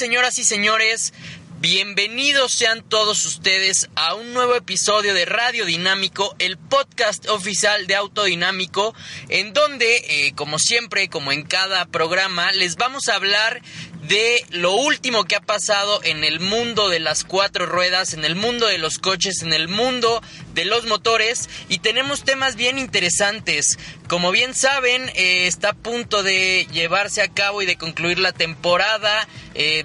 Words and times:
señoras 0.00 0.38
y 0.38 0.44
señores, 0.44 1.12
bienvenidos 1.60 2.52
sean 2.52 2.82
todos 2.82 3.26
ustedes 3.26 3.90
a 3.96 4.14
un 4.14 4.32
nuevo 4.32 4.54
episodio 4.54 5.12
de 5.12 5.26
Radio 5.26 5.66
Dinámico, 5.66 6.34
el 6.38 6.56
podcast 6.56 7.28
oficial 7.28 7.86
de 7.86 7.96
Autodinámico, 7.96 8.94
en 9.28 9.52
donde, 9.52 9.96
eh, 10.08 10.32
como 10.34 10.58
siempre, 10.58 11.10
como 11.10 11.32
en 11.32 11.42
cada 11.42 11.84
programa, 11.84 12.50
les 12.52 12.76
vamos 12.76 13.08
a 13.08 13.16
hablar 13.16 13.60
de 14.08 14.42
lo 14.48 14.72
último 14.72 15.24
que 15.26 15.36
ha 15.36 15.42
pasado 15.42 16.00
en 16.02 16.24
el 16.24 16.40
mundo 16.40 16.88
de 16.88 17.00
las 17.00 17.24
cuatro 17.24 17.66
ruedas, 17.66 18.14
en 18.14 18.24
el 18.24 18.36
mundo 18.36 18.68
de 18.68 18.78
los 18.78 18.98
coches, 18.98 19.42
en 19.42 19.52
el 19.52 19.68
mundo 19.68 20.22
de 20.54 20.64
los 20.64 20.86
motores 20.86 21.48
y 21.68 21.78
tenemos 21.78 22.24
temas 22.24 22.56
bien 22.56 22.78
interesantes. 22.78 23.78
Como 24.08 24.32
bien 24.32 24.54
saben, 24.54 25.08
eh, 25.14 25.46
está 25.46 25.70
a 25.70 25.74
punto 25.74 26.22
de 26.22 26.66
llevarse 26.72 27.22
a 27.22 27.28
cabo 27.28 27.62
y 27.62 27.66
de 27.66 27.76
concluir 27.76 28.18
la 28.18 28.32
temporada 28.32 29.28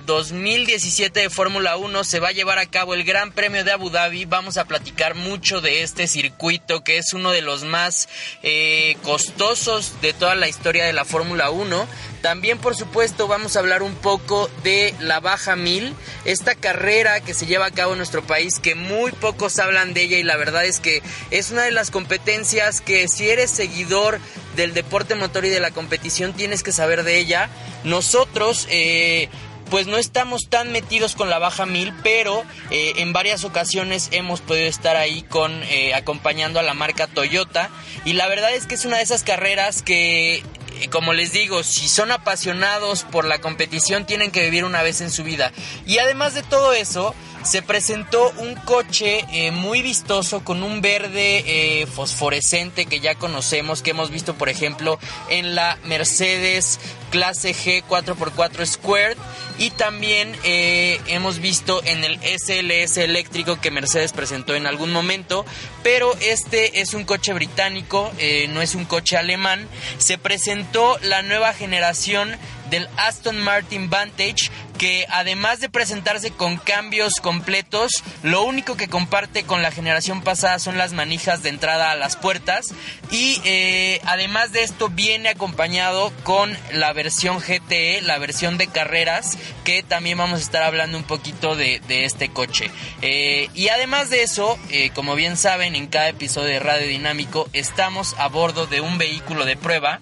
2017 0.06 1.20
eh, 1.20 1.24
de 1.24 1.30
Fórmula 1.30 1.78
1. 1.78 2.04
Se 2.04 2.20
va 2.20 2.30
a 2.30 2.32
llevar 2.32 2.58
a 2.58 2.66
cabo 2.66 2.94
el 2.94 3.04
Gran 3.04 3.32
Premio 3.32 3.64
de 3.64 3.72
Abu 3.72 3.90
Dhabi. 3.90 4.26
Vamos 4.26 4.58
a 4.58 4.66
platicar 4.66 5.16
mucho 5.16 5.62
de 5.62 5.84
este 5.84 6.08
circuito 6.08 6.84
que 6.84 6.98
es 6.98 7.14
uno 7.14 7.32
de 7.32 7.42
los 7.42 7.64
más 7.64 8.10
eh, 8.42 8.98
costosos 9.04 10.02
de 10.02 10.14
toda 10.14 10.36
la 10.36 10.48
historia 10.48 10.86
de 10.86 10.94
la 10.94 11.06
Fórmula 11.06 11.52
1. 11.52 11.88
También, 12.22 12.58
por 12.58 12.76
supuesto, 12.76 13.28
vamos 13.28 13.56
a 13.56 13.60
hablar 13.60 13.84
un 13.84 13.94
poco 13.94 14.50
de 14.64 14.96
la 15.00 15.20
Baja 15.20 15.56
1000, 15.56 15.94
esta 16.26 16.56
carrera 16.56 17.20
que 17.20 17.36
se 17.36 17.46
lleva 17.46 17.68
a 17.68 17.72
cabo 17.72 17.92
en 17.92 18.00
nuestro 18.00 18.24
país, 18.24 18.60
que 18.60 18.74
muy 18.74 19.12
pocos 19.12 19.60
hablan 19.60 19.94
de 19.94 20.02
ella 20.02 20.18
y 20.18 20.24
la 20.24 20.36
verdad 20.36 20.55
es 20.64 20.80
que 20.80 21.04
es 21.32 21.52
una 21.52 21.64
de 21.64 21.72
las 21.72 21.92
competencias 21.92 22.82
que 22.82 23.08
si 23.08 23.30
eres 23.30 23.52
seguidor 23.52 24.20
del 24.56 24.74
deporte 24.74 25.16
motor 25.16 25.46
y 25.46 25.50
de 25.50 25.60
la 25.60 25.72
competición 25.72 26.34
tienes 26.34 26.64
que 26.64 26.72
saber 26.72 27.04
de 27.04 27.18
ella. 27.18 27.50
Nosotros... 27.84 28.68
Eh, 28.70 29.30
pues 29.70 29.88
no 29.88 29.98
estamos 29.98 30.48
tan 30.48 30.72
metidos 30.72 31.16
con 31.16 31.30
la 31.32 31.40
baja 31.40 31.66
1000, 31.66 31.92
pero 32.04 32.44
eh, 32.70 32.94
en 32.98 33.14
varias 33.14 33.44
ocasiones 33.44 34.10
hemos 34.12 34.40
podido 34.42 34.68
estar 34.68 34.96
ahí 34.96 35.24
con 35.24 35.52
eh, 35.64 35.96
acompañando 35.96 36.60
a 36.60 36.64
la 36.64 36.76
marca 36.76 37.08
Toyota 37.08 37.72
y 38.06 38.14
la 38.14 38.28
verdad 38.28 38.54
es 38.54 38.68
que 38.68 38.76
es 38.76 38.86
una 38.86 38.98
de 38.98 39.04
esas 39.04 39.24
carreras 39.24 39.82
que 39.82 40.44
como 40.92 41.14
les 41.14 41.32
digo, 41.32 41.64
si 41.64 41.88
son 41.88 42.12
apasionados 42.12 43.04
por 43.04 43.26
la 43.26 43.40
competición, 43.40 44.06
tienen 44.06 44.32
que 44.32 44.44
vivir 44.44 44.66
una 44.66 44.84
vez 44.84 45.02
en 45.02 45.10
su 45.10 45.24
vida. 45.24 45.52
Y 45.86 46.00
además 46.00 46.34
de 46.34 46.44
todo 46.44 46.74
eso, 46.74 47.16
se 47.46 47.62
presentó 47.62 48.32
un 48.40 48.56
coche 48.56 49.24
eh, 49.32 49.52
muy 49.52 49.84
vistoso 49.84 50.44
con 50.44 50.64
un 50.64 50.82
verde 50.82 51.44
eh, 51.46 51.86
fosforescente 51.86 52.88
que 52.88 53.00
ya 53.00 53.14
conocemos, 53.14 53.84
que 53.84 53.92
hemos 53.92 54.10
visto 54.10 54.34
por 54.34 54.50
ejemplo 54.50 54.98
en 55.30 55.54
la 55.54 55.78
Mercedes 55.84 56.80
clase 57.12 57.54
G 57.54 57.84
4x4 57.88 58.66
Squared 58.66 59.18
y 59.60 59.70
también 59.70 60.36
eh, 60.44 61.00
hemos 61.06 61.38
visto 61.40 61.84
en 61.86 62.04
el 62.04 62.18
SLS 62.18 62.98
eléctrico 62.98 63.62
que 63.62 63.70
Mercedes 63.70 64.12
presentó 64.12 64.56
en 64.56 64.66
algún 64.66 64.92
momento, 64.92 65.46
pero 65.84 66.14
este 66.22 66.82
es 66.82 66.96
un 66.96 67.06
coche 67.06 67.32
británico, 67.34 68.12
no 68.50 68.62
es 68.62 68.76
un 68.76 68.86
coche 68.86 69.16
alemán. 69.16 69.68
Se 69.98 70.18
presentó 70.18 70.98
la 71.04 71.22
nueva 71.22 71.54
generación 71.54 72.36
del 72.70 72.90
Aston 72.98 73.40
Martin 73.40 73.90
Vantage 73.90 74.50
que 74.78 75.06
además 75.10 75.60
de 75.60 75.70
presentarse 75.70 76.32
con 76.32 76.58
cambios 76.58 77.16
completos, 77.16 78.04
lo 78.24 78.44
único 78.44 78.78
que 78.78 78.88
comparte 78.88 79.44
con 79.44 79.62
la 79.62 79.72
generación 79.72 80.22
pasada 80.22 80.60
son 80.60 80.78
las 80.78 80.94
manijas 80.94 81.44
de 81.44 81.50
entrada 81.50 81.92
a 81.92 81.96
las 81.96 82.16
puertas 82.16 82.74
y 83.12 83.42
eh, 83.44 84.02
además 84.06 84.52
de 84.52 84.64
esto 84.64 84.90
viene 84.90 85.30
acompañado 85.30 86.12
con 86.24 86.58
la 86.72 86.94
versión 86.94 87.40
GTE, 87.40 88.02
la 88.02 88.18
versión 88.18 88.58
de 88.58 88.68
carreras, 88.68 89.38
que 89.64 89.84
también 89.84 90.18
vamos 90.18 90.40
a 90.40 90.44
estar 90.44 90.64
hablando 90.64 90.98
un 90.98 91.04
poquito 91.04 91.56
de, 91.56 91.82
este 91.88 92.30
coche. 92.30 92.70
Eh, 93.02 93.50
y 93.54 93.70
además 93.70 94.10
de 94.10 94.24
eso, 94.24 94.60
eh, 94.70 94.90
como 94.94 95.16
bien 95.16 95.38
saben, 95.38 95.76
en 95.76 95.88
cada 95.88 96.10
episodio 96.10 96.50
de 96.50 96.60
Radio 96.60 96.88
Dinámico 96.88 97.50
estamos 97.54 98.16
a 98.18 98.28
bordo 98.28 98.68
de 98.68 98.82
un 98.82 98.98
vehículo 98.98 99.46
de 99.46 99.56
prueba 99.56 100.02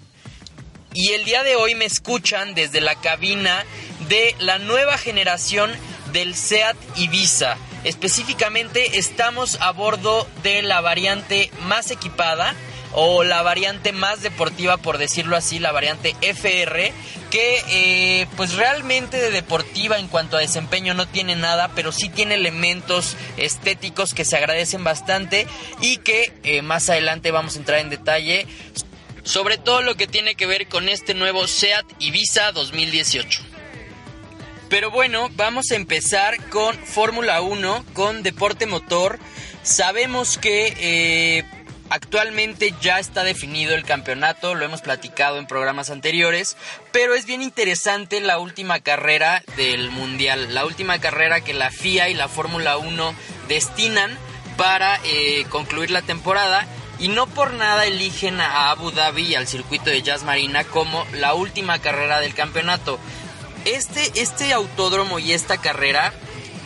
y 0.93 1.13
el 1.13 1.25
día 1.25 1.43
de 1.43 1.55
hoy 1.55 1.75
me 1.75 1.85
escuchan 1.85 2.53
desde 2.53 2.81
la 2.81 2.95
cabina 2.95 3.65
de 4.07 4.35
la 4.39 4.59
nueva 4.59 4.97
generación 4.97 5.71
del 6.11 6.35
SEAT 6.35 6.75
Ibiza. 6.95 7.57
Específicamente 7.83 8.97
estamos 8.97 9.57
a 9.59 9.71
bordo 9.71 10.27
de 10.43 10.61
la 10.61 10.81
variante 10.81 11.51
más 11.63 11.91
equipada 11.91 12.53
o 12.95 13.23
la 13.23 13.41
variante 13.41 13.91
más 13.91 14.21
deportiva, 14.21 14.77
por 14.77 14.99
decirlo 14.99 15.35
así, 15.35 15.57
la 15.57 15.71
variante 15.71 16.15
FR, 16.21 16.93
que 17.31 17.63
eh, 17.69 18.27
pues 18.37 18.53
realmente 18.53 19.17
de 19.17 19.31
deportiva 19.31 19.97
en 19.97 20.07
cuanto 20.07 20.37
a 20.37 20.41
desempeño 20.41 20.93
no 20.93 21.07
tiene 21.07 21.35
nada, 21.35 21.71
pero 21.75 21.91
sí 21.91 22.09
tiene 22.09 22.35
elementos 22.35 23.17
estéticos 23.37 24.13
que 24.13 24.25
se 24.25 24.37
agradecen 24.37 24.83
bastante 24.83 25.47
y 25.81 25.97
que 25.97 26.31
eh, 26.43 26.61
más 26.61 26.87
adelante 26.91 27.31
vamos 27.31 27.55
a 27.55 27.59
entrar 27.59 27.79
en 27.79 27.89
detalle 27.89 28.45
sobre 29.23 29.57
todo 29.57 29.81
lo 29.81 29.95
que 29.95 30.07
tiene 30.07 30.35
que 30.35 30.45
ver 30.45 30.67
con 30.67 30.89
este 30.89 31.13
nuevo 31.13 31.47
SEAT 31.47 31.85
Ibiza 31.99 32.51
2018. 32.51 33.41
Pero 34.69 34.91
bueno, 34.91 35.29
vamos 35.35 35.71
a 35.71 35.75
empezar 35.75 36.49
con 36.49 36.75
Fórmula 36.77 37.41
1, 37.41 37.85
con 37.93 38.23
deporte 38.23 38.65
motor. 38.65 39.19
Sabemos 39.61 40.37
que 40.37 40.73
eh, 40.77 41.43
actualmente 41.89 42.73
ya 42.81 42.99
está 42.99 43.23
definido 43.23 43.75
el 43.75 43.83
campeonato, 43.83 44.55
lo 44.55 44.65
hemos 44.65 44.81
platicado 44.81 45.37
en 45.37 45.45
programas 45.45 45.91
anteriores, 45.91 46.57
pero 46.91 47.13
es 47.13 47.25
bien 47.25 47.43
interesante 47.43 48.19
la 48.19 48.39
última 48.39 48.79
carrera 48.79 49.43
del 49.57 49.91
Mundial, 49.91 50.53
la 50.55 50.65
última 50.65 50.99
carrera 50.99 51.41
que 51.41 51.53
la 51.53 51.69
FIA 51.69 52.09
y 52.09 52.15
la 52.15 52.27
Fórmula 52.27 52.77
1 52.77 53.13
destinan 53.47 54.17
para 54.57 54.99
eh, 55.05 55.45
concluir 55.49 55.91
la 55.91 56.01
temporada 56.01 56.67
y 56.99 57.07
no 57.07 57.27
por 57.27 57.53
nada 57.53 57.85
eligen 57.85 58.39
a 58.39 58.71
Abu 58.71 58.91
Dhabi 58.91 59.23
y 59.23 59.35
al 59.35 59.47
circuito 59.47 59.89
de 59.89 60.01
Jazz 60.01 60.23
Marina 60.23 60.63
como 60.63 61.05
la 61.13 61.33
última 61.33 61.79
carrera 61.79 62.19
del 62.19 62.33
campeonato. 62.33 62.99
Este, 63.65 64.21
este 64.21 64.53
autódromo 64.53 65.19
y 65.19 65.31
esta 65.31 65.57
carrera, 65.57 66.13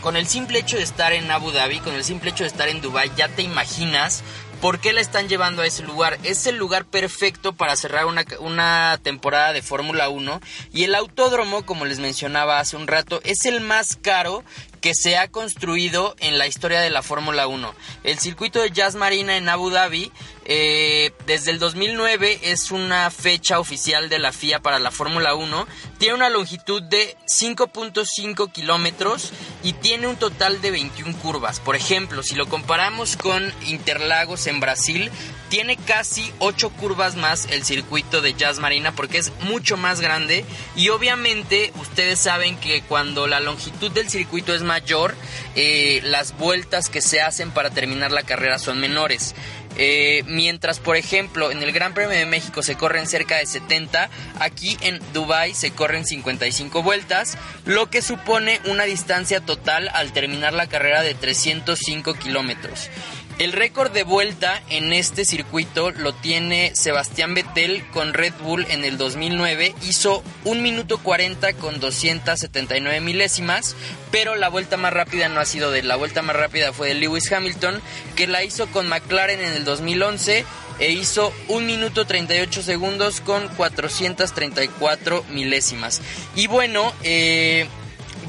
con 0.01 0.17
el 0.17 0.27
simple 0.27 0.59
hecho 0.59 0.77
de 0.77 0.83
estar 0.83 1.13
en 1.13 1.29
Abu 1.31 1.51
Dhabi, 1.51 1.79
con 1.79 1.93
el 1.93 2.03
simple 2.03 2.31
hecho 2.31 2.43
de 2.43 2.49
estar 2.49 2.67
en 2.69 2.81
Dubai, 2.81 3.11
ya 3.15 3.27
te 3.29 3.43
imaginas 3.43 4.23
¿Por 4.61 4.79
qué 4.79 4.91
la 4.91 5.01
están 5.01 5.29
llevando 5.29 5.61
a 5.61 5.67
ese 5.67 5.83
lugar? 5.83 6.17
Es 6.23 6.47
el 6.47 6.57
lugar 6.57 6.85
perfecto 6.85 7.53
para 7.53 7.75
cerrar 7.75 8.07
una, 8.07 8.25
una 8.39 8.99
temporada 9.03 9.53
de 9.53 9.61
Fórmula 9.61 10.09
1 10.09 10.41
y 10.73 10.83
el 10.83 10.95
autódromo, 10.95 11.63
como 11.63 11.85
les 11.85 11.99
mencionaba 11.99 12.59
hace 12.59 12.75
un 12.75 12.87
rato, 12.87 13.21
es 13.23 13.45
el 13.45 13.61
más 13.61 13.97
caro 13.97 14.43
se 14.93 15.17
ha 15.17 15.27
construido 15.29 16.15
en 16.19 16.37
la 16.37 16.47
historia 16.47 16.81
de 16.81 16.89
la 16.89 17.01
Fórmula 17.01 17.47
1. 17.47 17.73
El 18.03 18.19
circuito 18.19 18.61
de 18.61 18.71
Jazz 18.71 18.95
Marina 18.95 19.37
en 19.37 19.49
Abu 19.49 19.69
Dhabi 19.69 20.11
eh, 20.45 21.11
desde 21.25 21.51
el 21.51 21.59
2009 21.59 22.39
es 22.43 22.71
una 22.71 23.09
fecha 23.11 23.59
oficial 23.59 24.07
de 24.07 24.17
la 24.17 24.31
FIA 24.31 24.61
para 24.61 24.79
la 24.79 24.91
Fórmula 24.91 25.35
1. 25.35 25.67
Tiene 25.97 26.15
una 26.15 26.29
longitud 26.29 26.81
de 26.83 27.17
5.5 27.27 28.51
kilómetros 28.51 29.33
y 29.63 29.73
tiene 29.73 30.07
un 30.07 30.15
total 30.15 30.61
de 30.61 30.71
21 30.71 31.17
curvas. 31.17 31.59
Por 31.59 31.75
ejemplo, 31.75 32.23
si 32.23 32.35
lo 32.35 32.47
comparamos 32.47 33.17
con 33.17 33.53
Interlagos 33.67 34.47
en 34.47 34.61
Brasil, 34.61 35.11
tiene 35.49 35.77
casi 35.77 36.31
8 36.39 36.69
curvas 36.71 37.15
más 37.15 37.47
el 37.51 37.63
circuito 37.63 38.21
de 38.21 38.33
Jazz 38.33 38.59
Marina 38.59 38.91
porque 38.93 39.17
es 39.17 39.31
mucho 39.41 39.77
más 39.77 40.01
grande 40.01 40.45
y 40.75 40.89
obviamente 40.89 41.71
ustedes 41.79 42.19
saben 42.19 42.57
que 42.57 42.81
cuando 42.81 43.27
la 43.27 43.39
longitud 43.39 43.91
del 43.91 44.09
circuito 44.09 44.53
es 44.53 44.63
mayor, 44.63 45.15
eh, 45.55 46.01
las 46.03 46.37
vueltas 46.37 46.89
que 46.89 47.01
se 47.01 47.21
hacen 47.21 47.51
para 47.51 47.69
terminar 47.69 48.11
la 48.11 48.23
carrera 48.23 48.59
son 48.59 48.79
menores. 48.79 49.35
Eh, 49.79 50.23
mientras, 50.25 50.79
por 50.79 50.97
ejemplo, 50.97 51.51
en 51.51 51.61
el 51.61 51.71
Gran 51.71 51.93
Premio 51.93 52.17
de 52.17 52.25
México 52.25 52.63
se 52.63 52.75
corren 52.75 53.05
cerca 53.05 53.37
de 53.37 53.45
70, 53.45 54.09
aquí 54.39 54.75
en 54.81 54.99
Dubai 55.13 55.53
se 55.53 55.71
corren 55.71 56.05
55 56.05 56.81
vueltas, 56.81 57.37
lo 57.65 57.87
que 57.89 58.01
supone 58.01 58.59
una 58.65 58.85
distancia 58.85 59.39
total 59.39 59.89
al 59.93 60.13
terminar 60.13 60.53
la 60.53 60.67
carrera 60.67 61.03
de 61.03 61.13
305 61.13 62.15
kilómetros. 62.15 62.89
El 63.39 63.53
récord 63.53 63.91
de 63.91 64.01
vuelta 64.01 64.63
en 64.71 64.91
este 64.93 65.23
circuito 65.23 65.91
lo 65.91 66.11
tiene 66.11 66.75
Sebastián 66.75 67.35
Vettel 67.35 67.87
con 67.91 68.15
Red 68.15 68.33
Bull 68.41 68.65
en 68.69 68.83
el 68.83 68.97
2009. 68.97 69.75
Hizo 69.87 70.23
1 70.45 70.59
minuto 70.59 70.97
40 70.97 71.53
con 71.53 71.79
279 71.79 72.99
milésimas, 72.99 73.75
pero 74.09 74.35
la 74.35 74.49
vuelta 74.49 74.75
más 74.77 74.91
rápida 74.91 75.29
no 75.29 75.39
ha 75.39 75.45
sido 75.45 75.69
de 75.69 75.81
él. 75.81 75.87
La 75.87 75.97
vuelta 75.97 76.23
más 76.23 76.35
rápida 76.35 76.73
fue 76.73 76.87
de 76.87 76.95
Lewis 76.95 77.31
Hamilton, 77.31 77.79
que 78.15 78.25
la 78.25 78.43
hizo 78.43 78.65
con 78.71 78.87
McLaren 78.87 79.39
en 79.39 79.53
el 79.53 79.65
2011 79.65 80.43
e 80.79 80.91
hizo 80.91 81.31
1 81.47 81.63
minuto 81.63 82.05
38 82.07 82.63
segundos 82.63 83.21
con 83.21 83.49
434 83.49 85.25
milésimas. 85.29 86.01
Y 86.35 86.47
bueno, 86.47 86.91
eh 87.03 87.67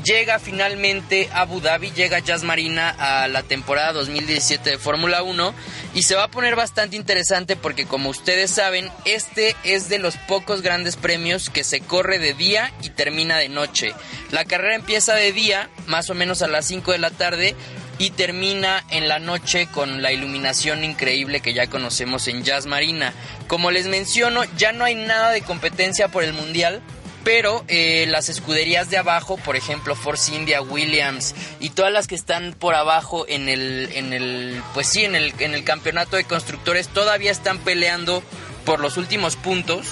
llega 0.08 0.38
finalmente 0.38 1.28
a 1.34 1.42
Abu 1.42 1.60
Dhabi, 1.60 1.90
llega 1.90 2.20
Jazz 2.20 2.42
Marina 2.42 2.88
a 2.98 3.28
la 3.28 3.42
temporada 3.42 3.92
2017 3.92 4.70
de 4.70 4.78
Fórmula 4.78 5.22
1 5.22 5.54
y 5.94 6.02
se 6.02 6.14
va 6.14 6.24
a 6.24 6.30
poner 6.30 6.56
bastante 6.56 6.96
interesante 6.96 7.56
porque 7.56 7.84
como 7.84 8.08
ustedes 8.08 8.50
saben, 8.50 8.90
este 9.04 9.54
es 9.64 9.90
de 9.90 9.98
los 9.98 10.16
pocos 10.16 10.62
grandes 10.62 10.96
premios 10.96 11.50
que 11.50 11.62
se 11.62 11.80
corre 11.80 12.18
de 12.18 12.32
día 12.32 12.72
y 12.82 12.88
termina 12.88 13.36
de 13.36 13.50
noche. 13.50 13.92
La 14.30 14.46
carrera 14.46 14.76
empieza 14.76 15.14
de 15.14 15.32
día, 15.32 15.68
más 15.86 16.08
o 16.08 16.14
menos 16.14 16.40
a 16.40 16.48
las 16.48 16.64
5 16.64 16.92
de 16.92 16.98
la 16.98 17.10
tarde, 17.10 17.54
y 17.98 18.10
termina 18.10 18.84
en 18.90 19.08
la 19.08 19.18
noche 19.18 19.66
con 19.66 20.00
la 20.00 20.12
iluminación 20.12 20.84
increíble 20.84 21.40
que 21.40 21.52
ya 21.52 21.66
conocemos 21.66 22.28
en 22.28 22.44
Jazz 22.44 22.64
Marina. 22.64 23.12
Como 23.46 23.70
les 23.70 23.88
menciono, 23.88 24.42
ya 24.56 24.72
no 24.72 24.84
hay 24.84 24.94
nada 24.94 25.32
de 25.32 25.42
competencia 25.42 26.08
por 26.08 26.22
el 26.22 26.32
Mundial, 26.32 26.80
pero 27.28 27.62
eh, 27.68 28.06
las 28.08 28.30
escuderías 28.30 28.88
de 28.88 28.96
abajo, 28.96 29.36
por 29.36 29.54
ejemplo 29.54 29.94
Force 29.94 30.34
India, 30.34 30.62
Williams 30.62 31.34
y 31.60 31.68
todas 31.68 31.92
las 31.92 32.06
que 32.06 32.14
están 32.14 32.54
por 32.58 32.74
abajo 32.74 33.26
en 33.28 33.50
el, 33.50 33.90
en 33.92 34.14
el, 34.14 34.62
pues 34.72 34.86
sí, 34.86 35.04
en 35.04 35.14
el, 35.14 35.34
en 35.38 35.52
el 35.52 35.62
campeonato 35.62 36.16
de 36.16 36.24
constructores 36.24 36.88
todavía 36.88 37.30
están 37.30 37.58
peleando 37.58 38.22
por 38.64 38.80
los 38.80 38.96
últimos 38.96 39.36
puntos. 39.36 39.88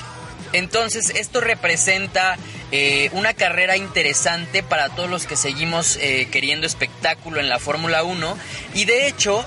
Entonces 0.55 1.11
esto 1.11 1.43
representa 1.43 2.38
eh, 2.73 3.11
una 3.12 3.35
carrera 3.35 3.77
interesante 3.77 4.62
para 4.62 4.88
todos 4.88 5.11
los 5.11 5.27
que 5.27 5.37
seguimos 5.37 5.99
eh, 6.00 6.29
queriendo 6.33 6.67
espectáculo 6.67 7.38
en 7.38 7.50
la 7.50 7.59
Fórmula 7.59 8.03
1 8.03 8.38
y 8.73 8.87
de 8.87 9.09
hecho 9.09 9.44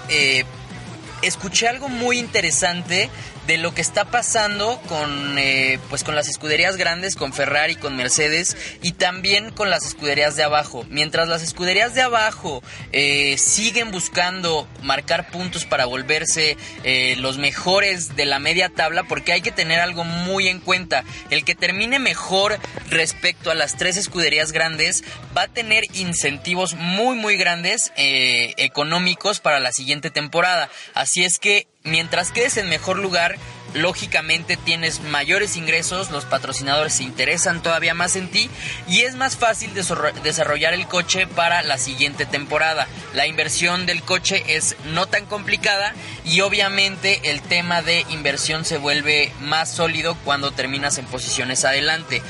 escuché 1.24 1.68
algo 1.68 1.90
muy 1.90 2.20
interesante 2.20 3.10
de 3.50 3.58
lo 3.58 3.74
que 3.74 3.82
está 3.82 4.06
pasando 4.06 4.80
con, 4.88 5.40
eh, 5.40 5.80
pues 5.90 6.04
con 6.04 6.14
las 6.14 6.28
escuderías 6.28 6.78
grandes, 6.78 7.16
con 7.16 7.34
Ferrari, 7.34 7.76
con 7.76 7.96
Mercedes 7.96 8.56
y 8.84 8.92
también 8.92 9.50
con 9.50 9.72
las 9.72 9.88
escuderías 9.88 10.36
de 10.36 10.44
abajo. 10.44 10.86
Mientras 10.88 11.28
las 11.28 11.42
escuderías 11.42 11.96
de 11.96 12.04
abajo 12.04 12.62
eh, 12.92 13.40
siguen 13.40 13.90
buscando 13.90 14.68
marcar 14.84 15.32
puntos 15.32 15.66
para 15.66 15.88
volverse 15.88 16.58
eh, 16.84 17.16
los 17.18 17.40
mejores 17.40 18.16
de 18.16 18.26
la 18.26 18.38
media 18.38 18.70
tabla, 18.70 19.06
porque 19.06 19.32
hay 19.34 19.42
que 19.42 19.52
tener 19.52 19.80
algo 19.80 20.04
muy 20.04 20.48
en 20.48 20.60
cuenta. 20.60 21.04
El 21.32 21.44
que 21.44 21.56
termine 21.56 21.98
mejor 21.98 22.60
respecto 22.92 23.50
a 23.50 23.56
las 23.56 23.78
tres 23.78 23.98
escuderías 23.98 24.52
grandes 24.52 25.04
va 25.36 25.44
a 25.44 25.48
tener 25.48 25.86
incentivos 25.96 26.76
muy 26.76 27.16
muy 27.16 27.36
grandes 27.36 27.92
económicos 27.96 29.40
para 29.40 29.60
la 29.60 29.72
siguiente 29.72 30.12
temporada. 30.12 30.70
Así 30.94 31.24
es 31.24 31.40
que 31.40 31.66
mientras 31.84 32.32
quedes 32.32 32.58
en 32.58 32.70
mejor 32.70 32.98
lugar, 33.00 33.38
lógicamente 33.74 34.58
tienes 34.58 35.02
mayores 35.02 35.56
ingresos, 35.56 36.10
los 36.10 36.26
patrocinadores 36.26 36.94
se 36.94 37.04
interesan 37.04 37.62
todavía 37.62 37.94
más 37.94 38.16
en 38.16 38.30
ti 38.30 38.50
y 38.88 39.02
es 39.02 39.16
más 39.16 39.38
fácil 39.38 39.72
desarrollar 39.74 40.74
el 40.74 40.88
coche 40.88 41.28
para 41.28 41.62
la 41.62 41.78
siguiente 41.78 42.26
temporada. 42.26 42.88
La 43.14 43.28
inversión 43.28 43.86
del 43.86 44.04
coche 44.04 44.44
es 44.48 44.76
no 44.86 45.08
tan 45.08 45.26
complicada 45.26 45.94
y 46.26 46.42
obviamente 46.42 47.32
el 47.32 47.42
tema 47.42 47.82
de 47.82 48.06
inversión 48.10 48.66
se 48.66 48.78
vuelve 48.78 49.32
más 49.42 49.72
sólido 49.72 50.16
cuando 50.26 50.52
terminas 50.52 50.98
en 50.98 51.06
posiciones 51.06 51.66
adelante. 51.66 52.22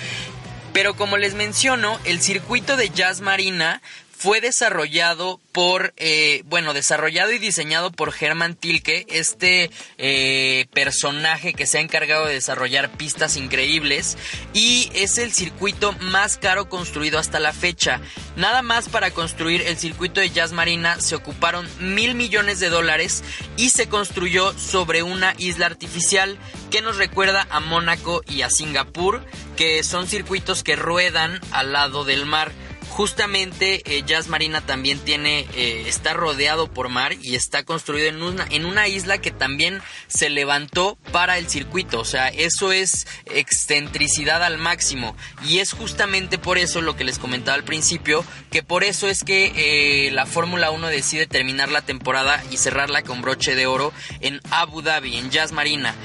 Pero 0.73 0.95
como 0.95 1.17
les 1.17 1.33
menciono, 1.33 1.99
el 2.03 2.21
circuito 2.21 2.77
de 2.77 2.89
Jazz 2.89 3.21
Marina 3.21 3.81
fue 4.19 4.41
desarrollado 4.41 5.39
por, 5.53 5.93
eh, 5.95 6.43
bueno, 6.47 6.73
desarrollado 6.73 7.31
y 7.31 7.39
diseñado 7.39 7.89
por 7.89 8.13
Herman 8.19 8.55
Tilke, 8.55 9.05
este 9.09 9.71
eh, 9.97 10.67
personaje 10.73 11.53
que 11.53 11.65
se 11.65 11.77
ha 11.77 11.81
encargado 11.81 12.25
de 12.25 12.33
desarrollar 12.33 12.91
pistas 12.91 13.37
increíbles 13.37 14.17
y 14.53 14.91
es 14.93 15.17
el 15.19 15.31
circuito 15.31 15.93
más 16.01 16.37
caro 16.37 16.67
construido 16.67 17.17
hasta 17.17 17.39
la 17.39 17.53
fecha. 17.53 18.01
Nada 18.35 18.61
más 18.61 18.89
para 18.89 19.11
construir 19.11 19.61
el 19.61 19.77
circuito 19.77 20.19
de 20.19 20.31
Jazz 20.31 20.51
Marina 20.51 20.99
se 20.99 21.15
ocuparon 21.15 21.65
mil 21.79 22.13
millones 22.13 22.59
de 22.59 22.67
dólares 22.67 23.23
y 23.55 23.69
se 23.69 23.87
construyó 23.87 24.51
sobre 24.59 25.01
una 25.01 25.33
isla 25.37 25.67
artificial 25.67 26.37
que 26.71 26.81
nos 26.81 26.97
recuerda 26.97 27.47
a 27.49 27.61
Mónaco 27.61 28.21
y 28.27 28.41
a 28.41 28.49
Singapur, 28.49 29.23
que 29.55 29.81
son 29.85 30.07
circuitos 30.07 30.61
que 30.61 30.75
ruedan 30.75 31.39
al 31.51 31.71
lado 31.71 32.03
del 32.03 32.25
mar. 32.25 32.51
Justamente 32.89 33.81
eh, 33.85 34.03
Jazz 34.05 34.27
Marina 34.27 34.61
también 34.61 34.99
tiene, 34.99 35.47
eh, 35.55 35.85
está 35.87 36.13
rodeado 36.13 36.71
por 36.71 36.89
mar 36.89 37.13
y 37.21 37.35
está 37.35 37.63
construido 37.63 38.07
en 38.07 38.21
una, 38.21 38.45
en 38.49 38.65
una 38.65 38.87
isla 38.87 39.19
que 39.19 39.31
también 39.31 39.81
se 40.07 40.29
levantó 40.29 40.97
para 41.11 41.37
el 41.37 41.47
circuito. 41.47 41.99
O 41.99 42.05
sea, 42.05 42.27
eso 42.27 42.71
es 42.71 43.07
excentricidad 43.25 44.43
al 44.43 44.57
máximo. 44.57 45.15
Y 45.45 45.59
es 45.59 45.71
justamente 45.71 46.37
por 46.37 46.57
eso 46.57 46.81
lo 46.81 46.95
que 46.95 47.03
les 47.03 47.19
comentaba 47.19 47.55
al 47.55 47.63
principio, 47.63 48.25
que 48.51 48.63
por 48.63 48.83
eso 48.83 49.07
es 49.07 49.23
que 49.23 49.53
eh, 49.55 50.11
la 50.11 50.25
Fórmula 50.25 50.71
1 50.71 50.87
decide 50.87 51.27
terminar 51.27 51.69
la 51.69 51.81
temporada 51.81 52.43
y 52.51 52.57
cerrarla 52.57 53.03
con 53.03 53.21
broche 53.21 53.55
de 53.55 53.67
oro 53.67 53.93
en 54.19 54.41
Abu 54.51 54.81
Dhabi, 54.81 55.17
en 55.17 55.29
Jazz 55.29 55.51
Marina. 55.51 55.95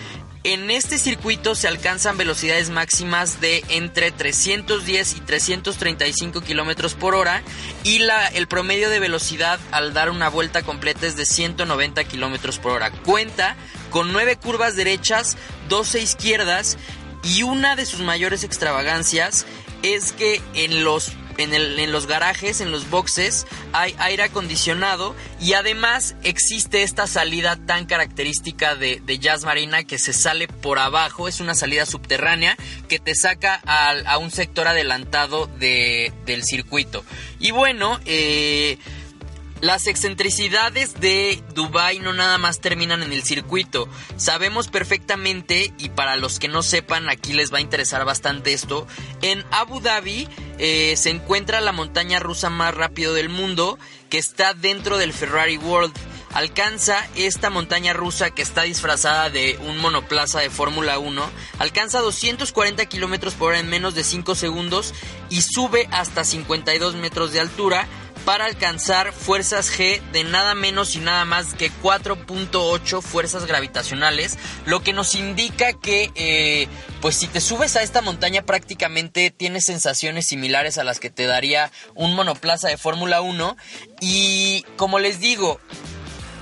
En 0.46 0.70
este 0.70 0.98
circuito 0.98 1.54
se 1.54 1.68
alcanzan 1.68 2.18
velocidades 2.18 2.68
máximas 2.68 3.40
de 3.40 3.64
entre 3.70 4.12
310 4.12 5.16
y 5.16 5.20
335 5.20 6.42
kilómetros 6.42 6.92
por 6.92 7.14
hora 7.14 7.42
y 7.82 8.00
la, 8.00 8.26
el 8.26 8.46
promedio 8.46 8.90
de 8.90 9.00
velocidad 9.00 9.58
al 9.70 9.94
dar 9.94 10.10
una 10.10 10.28
vuelta 10.28 10.62
completa 10.62 11.06
es 11.06 11.16
de 11.16 11.24
190 11.24 12.04
kilómetros 12.04 12.58
por 12.58 12.72
hora. 12.72 12.90
Cuenta 12.90 13.56
con 13.88 14.12
nueve 14.12 14.36
curvas 14.36 14.76
derechas, 14.76 15.38
12 15.70 16.02
izquierdas 16.02 16.76
y 17.22 17.42
una 17.42 17.74
de 17.74 17.86
sus 17.86 18.00
mayores 18.00 18.44
extravagancias 18.44 19.46
es 19.82 20.12
que 20.12 20.42
en 20.52 20.84
los 20.84 21.12
en, 21.38 21.92
los 21.92 22.06
garajes, 22.06 22.60
en 22.60 22.70
los 22.70 22.90
boxes, 22.90 23.46
hay 23.72 23.94
aire 23.98 24.24
acondicionado 24.24 25.14
y 25.40 25.54
además 25.54 26.16
existe 26.22 26.82
esta 26.82 27.06
salida 27.06 27.56
tan 27.66 27.86
característica 27.86 28.74
de, 28.74 29.00
Jazz 29.18 29.44
Marina 29.44 29.84
que 29.84 29.98
se 29.98 30.12
sale 30.12 30.48
por 30.48 30.78
abajo, 30.78 31.28
es 31.28 31.40
una 31.40 31.54
salida 31.54 31.86
subterránea 31.86 32.56
que 32.88 32.98
te 32.98 33.14
saca 33.14 33.60
a, 33.64 34.18
un 34.18 34.30
sector 34.30 34.66
adelantado 34.66 35.46
del 35.58 36.44
circuito. 36.44 37.04
Y 37.38 37.52
bueno, 37.52 38.00
eh, 38.04 38.78
las 39.64 39.86
excentricidades 39.86 41.00
de 41.00 41.42
Dubai 41.54 41.98
no 41.98 42.12
nada 42.12 42.36
más 42.36 42.60
terminan 42.60 43.02
en 43.02 43.14
el 43.14 43.22
circuito. 43.22 43.88
Sabemos 44.18 44.68
perfectamente, 44.68 45.72
y 45.78 45.88
para 45.88 46.16
los 46.16 46.38
que 46.38 46.48
no 46.48 46.62
sepan, 46.62 47.08
aquí 47.08 47.32
les 47.32 47.50
va 47.50 47.58
a 47.58 47.62
interesar 47.62 48.04
bastante 48.04 48.52
esto, 48.52 48.86
en 49.22 49.42
Abu 49.50 49.80
Dhabi 49.80 50.28
eh, 50.58 50.94
se 50.98 51.08
encuentra 51.08 51.62
la 51.62 51.72
montaña 51.72 52.20
rusa 52.20 52.50
más 52.50 52.74
rápido 52.74 53.14
del 53.14 53.30
mundo, 53.30 53.78
que 54.10 54.18
está 54.18 54.52
dentro 54.52 54.98
del 54.98 55.14
Ferrari 55.14 55.56
World. 55.56 55.94
Alcanza 56.34 57.08
esta 57.14 57.48
montaña 57.48 57.94
rusa 57.94 58.32
que 58.32 58.42
está 58.42 58.62
disfrazada 58.62 59.30
de 59.30 59.56
un 59.66 59.78
monoplaza 59.78 60.40
de 60.40 60.50
Fórmula 60.50 60.98
1, 60.98 61.30
alcanza 61.58 62.00
240 62.00 62.84
kilómetros 62.86 63.34
por 63.34 63.50
hora 63.50 63.60
en 63.60 63.70
menos 63.70 63.94
de 63.94 64.04
5 64.04 64.34
segundos 64.34 64.92
y 65.30 65.42
sube 65.42 65.88
hasta 65.92 66.24
52 66.24 66.96
metros 66.96 67.32
de 67.32 67.40
altura 67.40 67.88
para 68.24 68.46
alcanzar 68.46 69.12
fuerzas 69.12 69.70
G 69.70 70.00
de 70.12 70.24
nada 70.24 70.54
menos 70.54 70.96
y 70.96 71.00
nada 71.00 71.24
más 71.24 71.54
que 71.54 71.70
4.8 71.70 73.02
fuerzas 73.02 73.46
gravitacionales, 73.46 74.38
lo 74.66 74.82
que 74.82 74.92
nos 74.92 75.14
indica 75.14 75.74
que 75.74 76.10
eh, 76.14 76.68
pues 77.00 77.16
si 77.16 77.26
te 77.26 77.40
subes 77.40 77.76
a 77.76 77.82
esta 77.82 78.00
montaña 78.00 78.42
prácticamente 78.42 79.30
tienes 79.30 79.66
sensaciones 79.66 80.26
similares 80.26 80.78
a 80.78 80.84
las 80.84 81.00
que 81.00 81.10
te 81.10 81.26
daría 81.26 81.70
un 81.94 82.14
monoplaza 82.14 82.68
de 82.68 82.78
Fórmula 82.78 83.20
1 83.20 83.56
y 84.00 84.64
como 84.76 84.98
les 84.98 85.20
digo, 85.20 85.60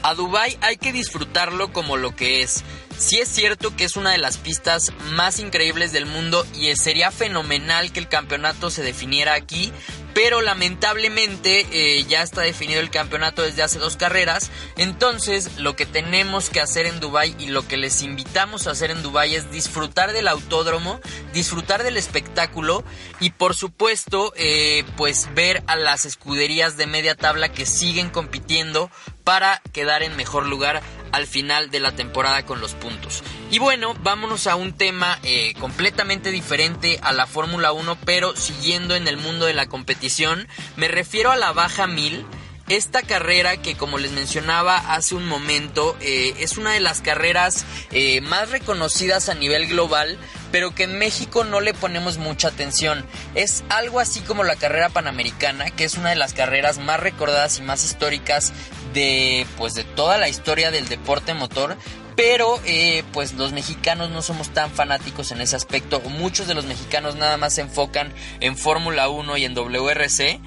a 0.03 0.15
Dubai 0.15 0.59
hay 0.61 0.77
que 0.77 0.93
disfrutarlo 0.93 1.73
como 1.73 1.97
lo 1.97 2.15
que 2.15 2.43
es. 2.43 2.65
Sí 3.03 3.19
es 3.19 3.29
cierto 3.29 3.75
que 3.75 3.83
es 3.83 3.97
una 3.97 4.13
de 4.13 4.19
las 4.19 4.37
pistas 4.37 4.93
más 5.11 5.41
increíbles 5.41 5.91
del 5.91 6.07
mundo 6.07 6.47
y 6.55 6.75
sería 6.77 7.11
fenomenal 7.11 7.93
que 7.93 7.99
el 7.99 8.09
campeonato 8.09 8.71
se 8.71 8.85
definiera 8.85 9.35
aquí, 9.35 9.73
pero 10.15 10.41
lamentablemente 10.41 11.67
eh, 11.73 12.05
ya 12.05 12.23
está 12.23 12.43
definido 12.43 12.79
el 12.81 12.91
campeonato 12.91 13.43
desde 13.43 13.65
hace 13.65 13.81
dos 13.81 13.97
carreras. 13.97 14.53
Entonces 14.77 15.59
lo 15.59 15.75
que 15.75 15.85
tenemos 15.85 16.49
que 16.49 16.61
hacer 16.61 16.87
en 16.87 17.01
Dubai 17.01 17.35
y 17.41 17.47
lo 17.47 17.67
que 17.67 17.77
les 17.77 18.03
invitamos 18.03 18.69
a 18.69 18.71
hacer 18.71 18.93
en 18.93 19.03
Dubai 19.03 19.35
es 19.35 19.51
disfrutar 19.51 20.13
del 20.13 20.29
autódromo, 20.29 21.01
disfrutar 21.35 21.83
del 21.83 21.97
espectáculo 21.97 22.85
y 23.19 23.31
por 23.31 23.57
supuesto 23.57 24.33
eh, 24.37 24.85
pues 24.97 25.29
ver 25.35 25.65
a 25.67 25.75
las 25.75 26.07
escuderías 26.07 26.77
de 26.77 26.87
media 26.87 27.17
tabla 27.17 27.51
que 27.51 27.67
siguen 27.67 28.11
compitiendo 28.11 28.93
para 29.25 29.61
quedar 29.73 30.05
en 30.05 30.17
mejor 30.17 30.47
lugar 30.47 30.83
al 31.13 31.27
final 31.27 31.71
de 31.71 31.81
la 31.81 31.93
temporada 31.93 32.45
con 32.45 32.61
los 32.61 32.75
puntos. 32.75 33.23
Y 33.51 33.59
bueno, 33.59 33.95
vámonos 34.03 34.47
a 34.47 34.57
un 34.57 34.73
tema 34.73 35.19
eh, 35.23 35.55
completamente 35.61 36.31
diferente 36.31 36.99
a 37.03 37.13
la 37.13 37.27
Fórmula 37.27 37.73
1, 37.73 37.99
pero 38.05 38.35
siguiendo 38.37 38.97
en 38.97 39.07
el 39.07 39.19
mundo 39.19 39.47
de 39.47 39.55
la 39.55 39.67
competición. 39.67 40.49
Me 40.77 40.89
refiero 40.89 41.31
a 41.31 41.37
la 41.37 41.53
Baja 41.53 41.87
1000. 41.87 42.25
Esta 42.69 43.03
carrera 43.03 43.59
que 43.59 43.77
como 43.77 43.99
les 43.99 44.13
mencionaba 44.13 44.95
hace 44.95 45.15
un 45.15 45.27
momento 45.27 45.97
eh, 46.01 46.35
es 46.39 46.57
una 46.57 46.73
de 46.73 46.81
las 46.81 47.03
carreras 47.03 47.67
eh, 47.91 48.21
más 48.23 48.51
reconocidas 48.51 49.29
a 49.29 49.35
nivel 49.35 49.67
global 49.67 50.17
pero 50.53 50.75
que 50.75 50.85
en 50.85 50.99
México 50.99 51.43
no 51.43 51.61
le 51.61 51.75
ponemos 51.75 52.19
mucha 52.19 52.49
atención. 52.49 53.05
Es 53.35 53.65
algo 53.71 53.99
así 53.99 54.21
como 54.21 54.45
la 54.45 54.55
carrera 54.55 54.91
panamericana, 54.91 55.71
que 55.71 55.85
es 55.85 55.95
una 55.95 56.11
de 56.11 56.17
las 56.17 56.35
carreras 56.35 56.79
más 56.79 57.01
recordadas 57.01 57.59
y 57.59 57.63
más 57.63 57.85
históricas 57.85 58.53
de 58.93 59.47
pues 59.57 59.75
de 59.75 59.85
toda 59.85 60.19
la 60.19 60.29
historia 60.29 60.71
del 60.71 60.89
deporte 60.89 61.35
motor 61.35 61.77
pero 62.17 62.61
eh, 62.65 63.05
pues 63.13 63.35
los 63.35 63.53
mexicanos 63.53 64.11
no 64.11 64.23
somos 64.23 64.51
tan 64.51 64.71
fanáticos 64.71 65.33
en 65.33 65.41
ese 65.41 65.57
aspecto. 65.57 66.01
Muchos 66.01 66.47
de 66.47 66.55
los 66.55 66.67
mexicanos 66.67 67.17
nada 67.17 67.37
más 67.37 67.55
se 67.55 67.63
enfocan 67.63 68.13
en 68.41 68.57
Fórmula 68.57 69.09
1 69.09 69.37
y 69.39 69.45
en 69.45 69.55
WRC 69.55 70.41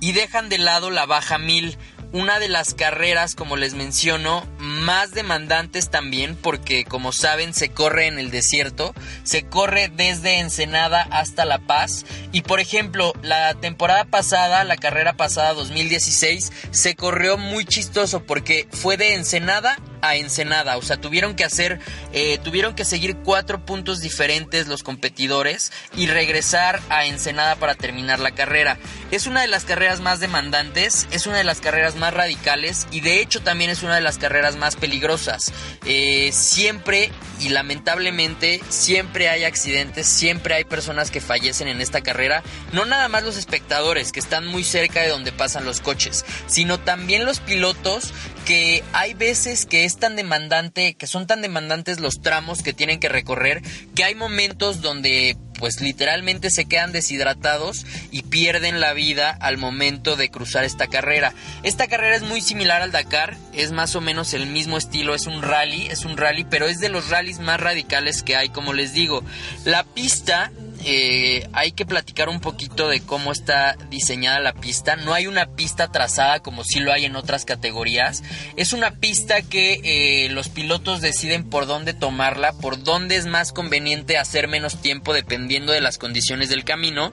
y 0.00 0.12
dejan 0.12 0.48
de 0.48 0.58
lado 0.58 0.90
la 0.90 1.06
baja 1.06 1.38
1000 1.38 1.76
una 2.12 2.38
de 2.38 2.48
las 2.48 2.74
carreras, 2.74 3.34
como 3.34 3.56
les 3.56 3.74
menciono, 3.74 4.46
más 4.58 5.12
demandantes 5.12 5.90
también, 5.90 6.36
porque 6.36 6.84
como 6.84 7.12
saben 7.12 7.52
se 7.52 7.70
corre 7.70 8.06
en 8.06 8.18
el 8.18 8.30
desierto, 8.30 8.94
se 9.24 9.44
corre 9.44 9.90
desde 9.94 10.38
Ensenada 10.38 11.02
hasta 11.10 11.44
La 11.44 11.58
Paz. 11.58 12.06
Y 12.32 12.42
por 12.42 12.60
ejemplo, 12.60 13.12
la 13.22 13.54
temporada 13.54 14.04
pasada, 14.04 14.64
la 14.64 14.76
carrera 14.76 15.14
pasada 15.14 15.52
2016, 15.54 16.52
se 16.70 16.96
corrió 16.96 17.36
muy 17.36 17.64
chistoso 17.64 18.22
porque 18.22 18.66
fue 18.70 18.96
de 18.96 19.14
Ensenada 19.14 19.78
a 20.02 20.16
Ensenada. 20.16 20.76
O 20.76 20.82
sea, 20.82 21.00
tuvieron 21.00 21.34
que 21.34 21.44
hacer, 21.44 21.80
eh, 22.12 22.38
tuvieron 22.42 22.74
que 22.74 22.84
seguir 22.84 23.16
cuatro 23.16 23.64
puntos 23.64 24.00
diferentes 24.00 24.66
los 24.66 24.82
competidores 24.82 25.72
y 25.96 26.06
regresar 26.06 26.80
a 26.88 27.06
Ensenada 27.06 27.56
para 27.56 27.74
terminar 27.74 28.20
la 28.20 28.32
carrera. 28.32 28.78
Es 29.10 29.26
una 29.26 29.42
de 29.42 29.48
las 29.48 29.64
carreras 29.64 30.00
más 30.00 30.20
demandantes, 30.20 31.06
es 31.10 31.26
una 31.26 31.38
de 31.38 31.44
las 31.44 31.60
carreras 31.60 31.96
más 31.96 32.14
radicales 32.14 32.86
y 32.90 33.00
de 33.00 33.20
hecho 33.20 33.40
también 33.42 33.70
es 33.70 33.82
una 33.82 33.94
de 33.94 34.00
las 34.00 34.18
carreras 34.18 34.56
más 34.56 34.76
peligrosas. 34.76 35.52
Eh, 35.84 36.30
siempre 36.32 37.10
y 37.40 37.50
lamentablemente 37.50 38.60
siempre 38.68 39.28
hay 39.28 39.44
accidentes, 39.44 40.06
siempre 40.06 40.54
hay 40.54 40.64
personas 40.64 41.10
que 41.10 41.20
fallecen 41.20 41.68
en 41.68 41.80
esta 41.80 42.00
carrera. 42.00 42.42
No 42.72 42.84
nada 42.84 43.08
más 43.08 43.22
los 43.22 43.36
espectadores 43.36 44.12
que 44.12 44.20
están 44.20 44.46
muy 44.46 44.64
cerca 44.64 45.00
de 45.00 45.08
donde 45.08 45.32
pasan 45.32 45.64
los 45.64 45.80
coches, 45.80 46.24
sino 46.46 46.78
también 46.78 47.24
los 47.24 47.40
pilotos 47.40 48.12
que 48.48 48.82
hay 48.94 49.12
veces 49.12 49.66
que 49.66 49.84
es 49.84 49.98
tan 49.98 50.16
demandante, 50.16 50.94
que 50.94 51.06
son 51.06 51.26
tan 51.26 51.42
demandantes 51.42 52.00
los 52.00 52.22
tramos 52.22 52.62
que 52.62 52.72
tienen 52.72 52.98
que 52.98 53.10
recorrer, 53.10 53.60
que 53.94 54.04
hay 54.04 54.14
momentos 54.14 54.80
donde 54.80 55.36
pues 55.58 55.82
literalmente 55.82 56.48
se 56.48 56.64
quedan 56.64 56.92
deshidratados 56.92 57.84
y 58.10 58.22
pierden 58.22 58.80
la 58.80 58.94
vida 58.94 59.36
al 59.38 59.58
momento 59.58 60.16
de 60.16 60.30
cruzar 60.30 60.64
esta 60.64 60.86
carrera. 60.86 61.34
Esta 61.62 61.88
carrera 61.88 62.16
es 62.16 62.22
muy 62.22 62.40
similar 62.40 62.80
al 62.80 62.90
Dakar, 62.90 63.36
es 63.52 63.70
más 63.70 63.94
o 63.96 64.00
menos 64.00 64.32
el 64.32 64.46
mismo 64.46 64.78
estilo, 64.78 65.14
es 65.14 65.26
un 65.26 65.42
rally, 65.42 65.88
es 65.88 66.06
un 66.06 66.16
rally, 66.16 66.44
pero 66.44 66.68
es 66.68 66.80
de 66.80 66.88
los 66.88 67.10
rallies 67.10 67.40
más 67.40 67.60
radicales 67.60 68.22
que 68.22 68.34
hay, 68.34 68.48
como 68.48 68.72
les 68.72 68.94
digo. 68.94 69.22
La 69.66 69.84
pista 69.84 70.52
eh, 70.84 71.48
hay 71.52 71.72
que 71.72 71.86
platicar 71.86 72.28
un 72.28 72.40
poquito 72.40 72.88
de 72.88 73.00
cómo 73.00 73.32
está 73.32 73.76
diseñada 73.90 74.40
la 74.40 74.52
pista. 74.52 74.96
No 74.96 75.14
hay 75.14 75.26
una 75.26 75.46
pista 75.46 75.90
trazada 75.90 76.40
como 76.40 76.64
si 76.64 76.80
lo 76.80 76.92
hay 76.92 77.04
en 77.04 77.16
otras 77.16 77.44
categorías. 77.44 78.22
Es 78.56 78.72
una 78.72 78.92
pista 78.92 79.42
que 79.42 79.80
eh, 79.84 80.28
los 80.30 80.48
pilotos 80.48 81.00
deciden 81.00 81.48
por 81.48 81.66
dónde 81.66 81.94
tomarla, 81.94 82.52
por 82.52 82.82
dónde 82.82 83.16
es 83.16 83.26
más 83.26 83.52
conveniente 83.52 84.18
hacer 84.18 84.48
menos 84.48 84.80
tiempo 84.80 85.12
dependiendo 85.12 85.72
de 85.72 85.80
las 85.80 85.98
condiciones 85.98 86.48
del 86.48 86.64
camino. 86.64 87.12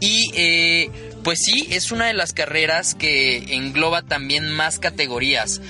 Y 0.00 0.30
eh, 0.34 0.90
pues 1.24 1.40
sí, 1.44 1.68
es 1.70 1.92
una 1.92 2.06
de 2.06 2.14
las 2.14 2.32
carreras 2.32 2.94
que 2.94 3.54
engloba 3.56 4.02
también 4.02 4.48
más 4.50 4.78
categorías. 4.78 5.60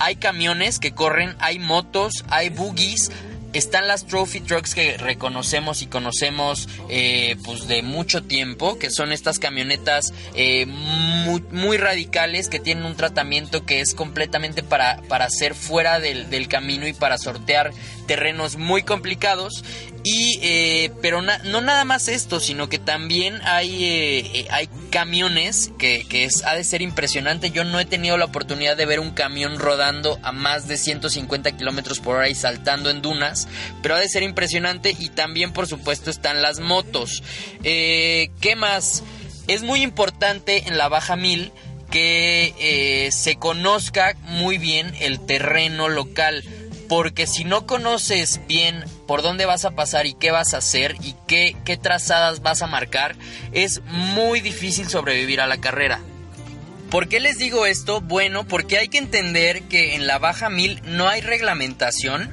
Hay 0.00 0.16
camiones 0.16 0.80
que 0.80 0.92
corren, 0.92 1.36
hay 1.38 1.58
motos, 1.58 2.24
hay 2.28 2.48
buggies, 2.48 3.12
están 3.54 3.88
las 3.88 4.06
trophy 4.06 4.40
trucks 4.40 4.74
que 4.74 4.96
reconocemos 4.98 5.80
y 5.82 5.86
conocemos 5.86 6.68
eh, 6.88 7.36
pues 7.44 7.66
de 7.68 7.82
mucho 7.82 8.24
tiempo, 8.24 8.78
que 8.78 8.90
son 8.90 9.12
estas 9.12 9.38
camionetas 9.38 10.12
eh, 10.34 10.66
muy, 10.66 11.76
radicales 11.76 12.48
que 12.48 12.60
tienen 12.60 12.84
un 12.84 12.96
tratamiento 12.96 13.64
que 13.64 13.80
es 13.80 13.94
completamente 13.94 14.62
para, 14.62 15.00
para 15.08 15.24
hacer 15.26 15.54
fuera 15.54 16.00
del, 16.00 16.30
del 16.30 16.48
camino 16.48 16.86
y 16.86 16.92
para 16.92 17.18
sortear 17.18 17.72
terrenos 18.06 18.56
muy 18.56 18.82
complicados 18.82 19.64
y 20.04 20.38
eh, 20.42 20.92
pero 21.00 21.22
no 21.22 21.60
nada 21.62 21.84
más 21.86 22.08
esto 22.08 22.38
sino 22.38 22.68
que 22.68 22.78
también 22.78 23.40
hay 23.42 23.84
eh, 23.84 24.46
hay 24.50 24.68
camiones 24.90 25.72
que, 25.78 26.06
que, 26.08 26.28
ha 26.44 26.54
de 26.54 26.62
ser 26.62 26.82
impresionante. 26.82 27.50
Yo 27.50 27.64
no 27.64 27.80
he 27.80 27.84
tenido 27.86 28.16
la 28.18 28.26
oportunidad 28.26 28.76
de 28.76 28.86
ver 28.86 29.00
un 29.00 29.12
camión 29.12 29.58
rodando 29.58 30.20
a 30.22 30.30
más 30.30 30.68
de 30.68 30.76
150 30.76 31.56
kilómetros 31.56 32.00
por 32.00 32.16
hora 32.16 32.28
y 32.28 32.34
saltando 32.34 32.90
en 32.90 33.02
dunas 33.02 33.48
pero 33.82 33.96
ha 33.96 33.98
de 33.98 34.08
ser 34.08 34.22
impresionante 34.22 34.94
y 34.96 35.08
también 35.08 35.52
por 35.52 35.66
supuesto 35.66 36.10
están 36.10 36.42
las 36.42 36.60
motos. 36.60 37.22
Eh, 37.62 38.30
qué 38.42 38.56
más 38.56 39.02
es 39.48 39.62
muy 39.62 39.82
importante 39.82 40.68
en 40.68 40.76
la 40.76 40.88
baja 40.88 41.16
mil 41.16 41.50
que 41.90 43.08
se 43.12 43.36
conozca 43.36 44.16
muy 44.22 44.58
bien 44.58 44.94
el 45.00 45.24
terreno 45.24 45.88
local 45.88 46.44
porque 46.88 47.26
si 47.26 47.44
no 47.44 47.66
conoces 47.66 48.40
bien 48.46 48.84
por 49.06 49.22
dónde 49.22 49.46
vas 49.46 49.64
a 49.64 49.72
pasar 49.72 50.06
y 50.06 50.14
qué 50.14 50.30
vas 50.30 50.54
a 50.54 50.58
hacer 50.58 50.96
y 51.02 51.14
qué, 51.26 51.56
qué 51.64 51.76
trazadas 51.76 52.42
vas 52.42 52.62
a 52.62 52.66
marcar, 52.66 53.16
es 53.52 53.82
muy 53.86 54.40
difícil 54.40 54.88
sobrevivir 54.88 55.40
a 55.40 55.46
la 55.46 55.58
carrera. 55.58 56.00
¿Por 56.90 57.08
qué 57.08 57.18
les 57.18 57.38
digo 57.38 57.66
esto? 57.66 58.00
Bueno, 58.00 58.46
porque 58.46 58.78
hay 58.78 58.88
que 58.88 58.98
entender 58.98 59.62
que 59.62 59.94
en 59.94 60.06
la 60.06 60.18
baja 60.18 60.48
mil 60.48 60.80
no 60.84 61.08
hay 61.08 61.20
reglamentación 61.20 62.32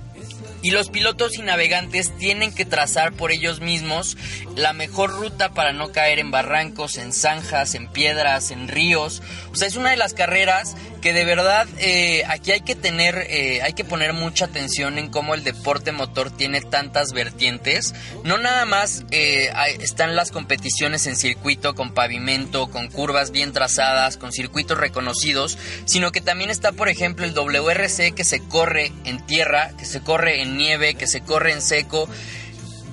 y 0.61 0.71
los 0.71 0.89
pilotos 0.89 1.37
y 1.37 1.41
navegantes 1.41 2.15
tienen 2.17 2.53
que 2.53 2.65
trazar 2.65 3.13
por 3.13 3.31
ellos 3.31 3.59
mismos 3.59 4.17
la 4.55 4.73
mejor 4.73 5.11
ruta 5.11 5.53
para 5.53 5.73
no 5.73 5.91
caer 5.91 6.19
en 6.19 6.31
barrancos, 6.31 6.97
en 6.97 7.13
zanjas, 7.13 7.75
en 7.75 7.87
piedras, 7.87 8.51
en 8.51 8.67
ríos. 8.67 9.21
O 9.51 9.55
sea, 9.55 9.67
es 9.67 9.75
una 9.75 9.91
de 9.91 9.97
las 9.97 10.13
carreras 10.13 10.75
que 11.01 11.13
de 11.13 11.25
verdad 11.25 11.67
eh, 11.79 12.23
aquí 12.27 12.51
hay 12.51 12.61
que 12.61 12.75
tener, 12.75 13.27
eh, 13.29 13.61
hay 13.63 13.73
que 13.73 13.83
poner 13.83 14.13
mucha 14.13 14.45
atención 14.45 14.97
en 14.97 15.09
cómo 15.09 15.33
el 15.33 15.43
deporte 15.43 15.91
motor 15.91 16.31
tiene 16.31 16.61
tantas 16.61 17.11
vertientes. 17.11 17.93
No 18.23 18.37
nada 18.37 18.65
más 18.65 19.05
eh, 19.11 19.51
están 19.79 20.15
las 20.15 20.31
competiciones 20.31 21.07
en 21.07 21.15
circuito 21.15 21.73
con 21.73 21.93
pavimento, 21.93 22.69
con 22.69 22.89
curvas 22.89 23.31
bien 23.31 23.51
trazadas, 23.51 24.17
con 24.17 24.31
circuitos 24.31 24.77
reconocidos, 24.77 25.57
sino 25.85 26.11
que 26.11 26.21
también 26.21 26.49
está, 26.49 26.71
por 26.71 26.89
ejemplo, 26.89 27.25
el 27.25 27.33
WRC 27.33 28.13
que 28.13 28.23
se 28.23 28.39
corre 28.47 28.91
en 29.05 29.25
tierra, 29.25 29.71
que 29.77 29.85
se 29.85 30.01
corre 30.01 30.41
en 30.41 30.50
nieve, 30.57 30.95
que 30.95 31.07
se 31.07 31.21
corre 31.21 31.51
en 31.51 31.61
seco 31.61 32.07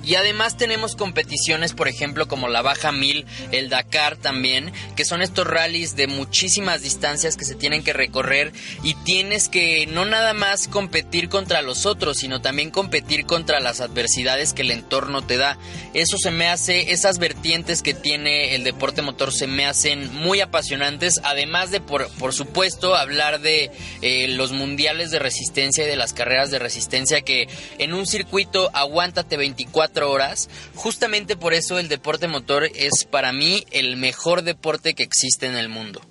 y 0.09 0.15
además 0.15 0.57
tenemos 0.57 0.95
competiciones, 0.95 1.73
por 1.73 1.87
ejemplo, 1.87 2.27
como 2.27 2.47
la 2.47 2.63
Baja 2.63 2.91
1000, 2.91 3.27
el 3.51 3.69
Dakar 3.69 4.17
también, 4.17 4.73
que 4.95 5.05
son 5.05 5.21
estos 5.21 5.45
rallies 5.45 5.95
de 5.95 6.07
muchísimas 6.07 6.81
distancias 6.81 7.37
que 7.37 7.45
se 7.45 7.53
tienen 7.53 7.83
que 7.83 7.93
recorrer 7.93 8.51
y 8.81 8.95
tienes 8.95 9.49
que 9.49 9.85
no 9.85 10.05
nada 10.05 10.33
más 10.33 10.67
competir 10.67 11.29
contra 11.29 11.61
los 11.61 11.85
otros, 11.85 12.17
sino 12.17 12.41
también 12.41 12.71
competir 12.71 13.27
contra 13.27 13.59
las 13.59 13.81
adversidades 13.81 14.53
que 14.53 14.63
el 14.63 14.71
entorno 14.71 15.21
te 15.21 15.37
da. 15.37 15.59
Eso 15.93 16.17
se 16.17 16.31
me 16.31 16.47
hace, 16.47 16.91
esas 16.91 17.19
vertientes 17.19 17.83
que 17.83 17.93
tiene 17.93 18.55
el 18.55 18.63
deporte 18.63 19.03
motor 19.03 19.31
se 19.31 19.45
me 19.45 19.67
hacen 19.67 20.11
muy 20.11 20.41
apasionantes, 20.41 21.21
además 21.23 21.69
de, 21.69 21.81
por, 21.81 22.09
por 22.17 22.33
supuesto, 22.33 22.95
hablar 22.95 23.41
de 23.41 23.69
eh, 24.01 24.27
los 24.29 24.53
mundiales 24.53 25.11
de 25.11 25.19
resistencia 25.19 25.83
y 25.83 25.87
de 25.87 25.97
las 25.97 26.13
carreras 26.13 26.49
de 26.49 26.57
resistencia 26.57 27.21
que 27.21 27.47
en 27.77 27.93
un 27.93 28.07
circuito 28.07 28.71
aguántate 28.73 29.37
24 29.37 29.98
horas. 30.03 30.49
Justamente 30.75 31.35
por 31.35 31.53
eso 31.53 31.79
el 31.79 31.89
deporte 31.89 32.27
motor 32.27 32.69
es 32.75 33.05
para 33.05 33.33
mí 33.33 33.65
el 33.71 33.97
mejor 33.97 34.43
deporte 34.43 34.93
que 34.93 35.03
existe 35.03 35.47
en 35.47 35.55
el 35.55 35.69
mundo. 35.69 36.01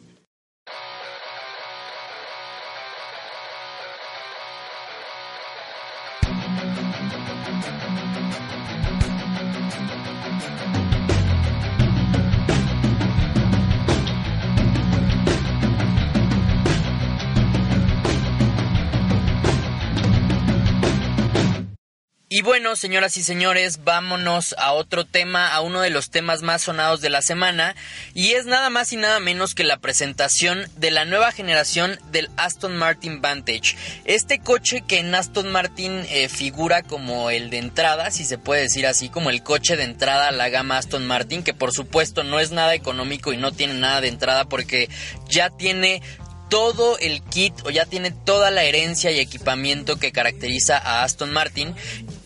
Y 22.39 22.43
bueno, 22.43 22.77
señoras 22.77 23.17
y 23.17 23.25
señores, 23.25 23.83
vámonos 23.83 24.55
a 24.59 24.73
otro 24.73 25.05
tema, 25.05 25.49
a 25.49 25.61
uno 25.61 25.81
de 25.81 25.91
los 25.91 26.11
temas 26.11 26.43
más 26.43 26.63
sonados 26.63 27.01
de 27.01 27.11
la 27.11 27.21
semana, 27.21 27.75
y 28.15 28.35
es 28.35 28.47
nada 28.47 28.71
más 28.71 28.93
y 28.93 28.97
nada 28.97 29.19
menos 29.19 29.57
que 29.57 29.65
la 29.65 29.79
presentación 29.79 30.65
de 30.77 30.93
la 30.93 31.05
nueva 31.05 31.33
generación 31.33 31.99
del 32.13 32.31
Aston 32.37 32.77
Martin 32.77 33.21
Vantage. 33.21 33.77
Este 34.05 34.39
coche 34.39 34.85
que 34.87 35.01
en 35.01 35.13
Aston 35.17 35.51
Martin 35.51 36.07
eh, 36.11 36.29
figura 36.29 36.85
como 36.85 37.31
el 37.31 37.51
de 37.51 37.59
entrada, 37.59 38.13
si 38.13 38.25
se 38.25 38.39
puede 38.39 38.63
decir 38.63 38.87
así, 38.87 39.09
como 39.09 39.31
el 39.31 39.43
coche 39.43 39.77
de 39.77 39.83
entrada 39.83 40.29
a 40.29 40.31
la 40.31 40.49
gama 40.49 40.79
Aston 40.79 41.09
Martin, 41.09 41.43
que 41.43 41.55
por 41.55 41.73
supuesto 41.73 42.23
no 42.23 42.39
es 42.39 42.53
nada 42.53 42.73
económico 42.73 43.33
y 43.33 43.37
no 43.37 43.51
tiene 43.51 43.75
nada 43.75 44.01
de 44.01 44.11
entrada 44.11 44.45
porque 44.45 44.89
ya 45.29 45.51
tiene 45.51 46.03
todo 46.49 46.99
el 46.99 47.23
kit 47.23 47.55
o 47.65 47.71
ya 47.71 47.85
tiene 47.85 48.11
toda 48.11 48.51
la 48.51 48.65
herencia 48.65 49.11
y 49.11 49.21
equipamiento 49.21 49.97
que 49.97 50.13
caracteriza 50.13 50.79
a 50.79 51.03
Aston 51.03 51.33
Martin 51.33 51.75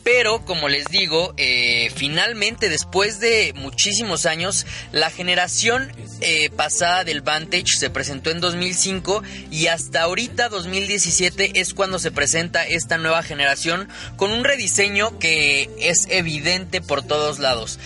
Pero, 0.04 0.44
como 0.44 0.68
les 0.68 0.86
digo, 0.86 1.32
eh, 1.36 1.90
finalmente, 1.94 2.68
después 2.68 3.20
de 3.20 3.52
muchísimos 3.54 4.26
años, 4.26 4.66
la 4.90 5.10
generación 5.10 5.92
eh, 6.20 6.50
pasada 6.50 7.04
del 7.04 7.20
Vantage 7.20 7.78
se 7.78 7.90
presentó 7.90 8.30
en 8.30 8.40
2005 8.40 9.22
y 9.50 9.68
hasta 9.68 10.02
ahorita, 10.02 10.48
2017, 10.48 11.60
es 11.60 11.72
cuando 11.72 12.00
se 12.00 12.10
presenta 12.10 12.66
esta 12.66 12.98
nueva 12.98 13.22
generación 13.22 13.88
con 14.16 14.32
un 14.32 14.42
rediseño 14.42 15.18
que 15.20 15.70
es 15.78 16.06
evidente 16.10 16.80
por 16.80 17.02
todos 17.02 17.38
lados. 17.38 17.78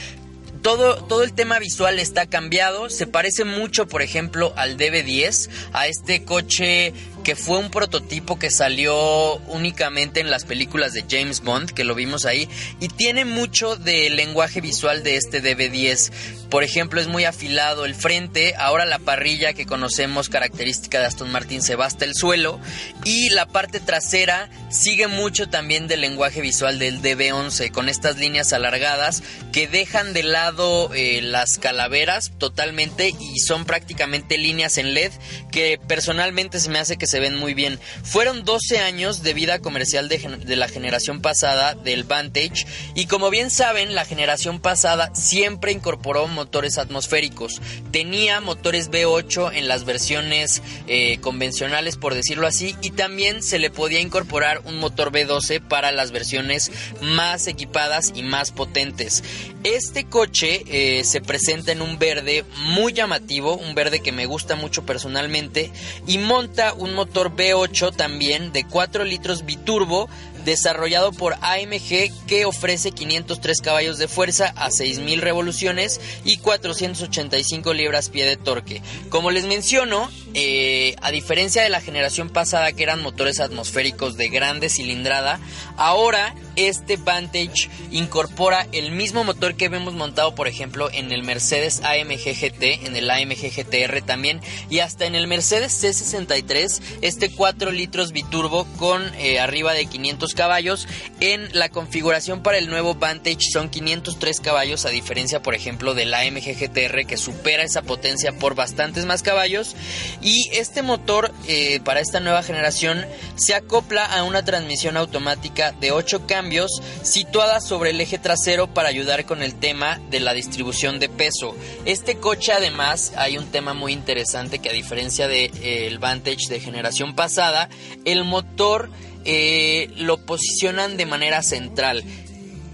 Todo, 0.62 1.04
todo, 1.04 1.22
el 1.22 1.32
tema 1.32 1.60
visual 1.60 2.00
está 2.00 2.26
cambiado. 2.26 2.90
Se 2.90 3.06
parece 3.06 3.44
mucho, 3.44 3.86
por 3.86 4.02
ejemplo, 4.02 4.52
al 4.56 4.76
DB10, 4.76 5.48
a 5.72 5.86
este 5.86 6.24
coche 6.24 6.92
que 7.26 7.34
fue 7.34 7.58
un 7.58 7.72
prototipo 7.72 8.38
que 8.38 8.52
salió 8.52 9.34
únicamente 9.48 10.20
en 10.20 10.30
las 10.30 10.44
películas 10.44 10.92
de 10.92 11.04
James 11.10 11.40
Bond, 11.40 11.72
que 11.72 11.82
lo 11.82 11.96
vimos 11.96 12.24
ahí, 12.24 12.48
y 12.78 12.86
tiene 12.86 13.24
mucho 13.24 13.74
del 13.74 14.14
lenguaje 14.14 14.60
visual 14.60 15.02
de 15.02 15.16
este 15.16 15.42
DB10. 15.42 16.12
Por 16.50 16.62
ejemplo, 16.62 17.00
es 17.00 17.08
muy 17.08 17.24
afilado 17.24 17.84
el 17.84 17.96
frente, 17.96 18.54
ahora 18.56 18.84
la 18.84 19.00
parrilla 19.00 19.54
que 19.54 19.66
conocemos 19.66 20.28
característica 20.28 21.00
de 21.00 21.06
Aston 21.06 21.32
Martin 21.32 21.62
se 21.62 21.74
va 21.74 21.86
hasta 21.86 22.04
el 22.04 22.14
suelo, 22.14 22.60
y 23.02 23.30
la 23.30 23.46
parte 23.46 23.80
trasera 23.80 24.48
sigue 24.70 25.08
mucho 25.08 25.48
también 25.48 25.88
del 25.88 26.02
lenguaje 26.02 26.40
visual 26.40 26.78
del 26.78 27.02
DB11, 27.02 27.72
con 27.72 27.88
estas 27.88 28.18
líneas 28.18 28.52
alargadas 28.52 29.24
que 29.50 29.66
dejan 29.66 30.12
de 30.12 30.22
lado 30.22 30.94
eh, 30.94 31.22
las 31.22 31.58
calaveras 31.58 32.30
totalmente 32.38 33.08
y 33.08 33.40
son 33.40 33.64
prácticamente 33.64 34.38
líneas 34.38 34.78
en 34.78 34.94
LED 34.94 35.10
que 35.50 35.80
personalmente 35.88 36.60
se 36.60 36.70
me 36.70 36.78
hace 36.78 36.96
que 36.96 37.06
se 37.16 37.20
ven 37.20 37.36
muy 37.36 37.54
bien. 37.54 37.80
Fueron 38.02 38.44
12 38.44 38.80
años 38.80 39.22
de 39.22 39.32
vida 39.32 39.60
comercial 39.60 40.06
de, 40.10 40.54
la 40.54 40.68
generación 40.68 41.22
pasada 41.22 41.72
del 41.74 42.04
Vantage 42.04 42.66
y 42.94 43.06
como 43.06 43.30
bien 43.30 43.48
saben, 43.48 43.94
la 43.94 44.04
generación 44.04 44.60
pasada 44.60 45.14
siempre 45.14 45.72
incorporó 45.72 46.28
motores 46.28 46.76
atmosféricos. 46.76 47.62
Tenía 47.90 48.42
motores 48.42 48.90
V8 48.90 49.52
en 49.54 49.66
las 49.66 49.86
versiones 49.86 50.60
eh, 50.88 51.16
convencionales, 51.22 51.96
por 51.96 52.12
decirlo 52.12 52.46
así, 52.46 52.76
y 52.82 52.90
también 52.90 53.42
se 53.42 53.58
le 53.58 53.70
podía 53.70 54.00
incorporar 54.00 54.60
un 54.66 54.76
motor 54.76 55.10
V12 55.10 55.62
para 55.66 55.92
las 55.92 56.10
versiones 56.10 56.70
más 57.00 57.46
equipadas 57.46 58.12
y 58.14 58.24
más 58.24 58.50
potentes. 58.50 59.24
Este 59.64 60.04
coche 60.04 60.64
eh, 60.66 61.02
se 61.02 61.22
presenta 61.22 61.72
en 61.72 61.80
un 61.80 61.98
verde 61.98 62.44
muy 62.58 62.92
llamativo, 62.92 63.56
un 63.56 63.74
verde 63.74 64.00
que 64.00 64.12
me 64.12 64.26
gusta 64.26 64.54
mucho 64.54 64.84
personalmente, 64.84 65.72
y 66.06 66.18
monta 66.18 66.74
un 66.74 66.92
motor 66.92 67.05
motor 67.06 67.36
V8 67.36 67.94
también 67.94 68.52
de 68.52 68.64
4 68.64 69.04
litros 69.04 69.44
biturbo 69.44 70.08
desarrollado 70.46 71.12
por 71.12 71.34
AMG 71.42 72.26
que 72.26 72.44
ofrece 72.46 72.92
503 72.92 73.60
caballos 73.60 73.98
de 73.98 74.06
fuerza 74.06 74.54
a 74.56 74.70
6.000 74.70 75.18
revoluciones 75.18 76.00
y 76.24 76.38
485 76.38 77.74
libras-pie 77.74 78.24
de 78.24 78.36
torque. 78.36 78.80
Como 79.10 79.32
les 79.32 79.44
menciono, 79.44 80.08
eh, 80.34 80.94
a 81.02 81.10
diferencia 81.10 81.62
de 81.62 81.68
la 81.68 81.80
generación 81.80 82.30
pasada 82.30 82.72
que 82.72 82.84
eran 82.84 83.02
motores 83.02 83.40
atmosféricos 83.40 84.16
de 84.16 84.28
grande 84.28 84.68
cilindrada, 84.68 85.40
ahora 85.76 86.34
este 86.54 86.96
Vantage 86.96 87.68
incorpora 87.90 88.68
el 88.72 88.92
mismo 88.92 89.24
motor 89.24 89.56
que 89.56 89.68
vemos 89.68 89.94
montado, 89.94 90.34
por 90.36 90.46
ejemplo, 90.46 90.90
en 90.92 91.10
el 91.10 91.24
Mercedes 91.24 91.82
AMG 91.82 92.34
GT, 92.40 92.86
en 92.86 92.94
el 92.94 93.10
AMG 93.10 93.50
GTR 93.50 94.00
también, 94.02 94.40
y 94.70 94.78
hasta 94.78 95.06
en 95.06 95.16
el 95.16 95.26
Mercedes 95.26 95.82
C63, 95.82 96.80
este 97.02 97.30
4 97.30 97.72
litros 97.72 98.12
biturbo 98.12 98.64
con 98.78 99.02
eh, 99.16 99.40
arriba 99.40 99.74
de 99.74 99.86
500 99.86 100.35
caballos. 100.36 100.86
En 101.18 101.48
la 101.52 101.68
configuración 101.68 102.44
para 102.44 102.58
el 102.58 102.70
nuevo 102.70 102.94
Vantage 102.94 103.50
son 103.52 103.68
503 103.68 104.40
caballos, 104.40 104.86
a 104.86 104.90
diferencia, 104.90 105.42
por 105.42 105.56
ejemplo, 105.56 105.94
del 105.94 106.14
AMG 106.14 106.54
GTR 106.56 107.06
que 107.06 107.16
supera 107.16 107.64
esa 107.64 107.82
potencia 107.82 108.38
por 108.38 108.54
bastantes 108.54 109.04
más 109.04 109.24
caballos. 109.24 109.74
Y 110.22 110.48
este 110.52 110.82
motor 110.82 111.32
eh, 111.48 111.80
para 111.84 111.98
esta 111.98 112.20
nueva 112.20 112.44
generación 112.44 113.04
se 113.34 113.54
acopla 113.54 114.04
a 114.04 114.22
una 114.22 114.44
transmisión 114.44 114.96
automática 114.96 115.72
de 115.72 115.90
8 115.90 116.28
cambios 116.28 116.70
situada 117.02 117.60
sobre 117.60 117.90
el 117.90 118.00
eje 118.00 118.18
trasero 118.18 118.72
para 118.72 118.88
ayudar 118.88 119.24
con 119.24 119.42
el 119.42 119.56
tema 119.56 120.00
de 120.10 120.20
la 120.20 120.34
distribución 120.34 121.00
de 121.00 121.08
peso. 121.08 121.56
Este 121.84 122.16
coche 122.16 122.52
además 122.52 123.12
hay 123.16 123.38
un 123.38 123.46
tema 123.46 123.74
muy 123.74 123.92
interesante 123.92 124.58
que 124.58 124.68
a 124.68 124.72
diferencia 124.72 125.26
del 125.28 125.50
de, 125.52 125.86
eh, 125.86 125.96
Vantage 125.98 126.48
de 126.48 126.60
generación 126.60 127.14
pasada, 127.14 127.68
el 128.04 128.24
motor 128.24 128.90
eh, 129.26 129.90
lo 129.96 130.18
posicionan 130.18 130.96
de 130.96 131.04
manera 131.06 131.42
central. 131.42 132.04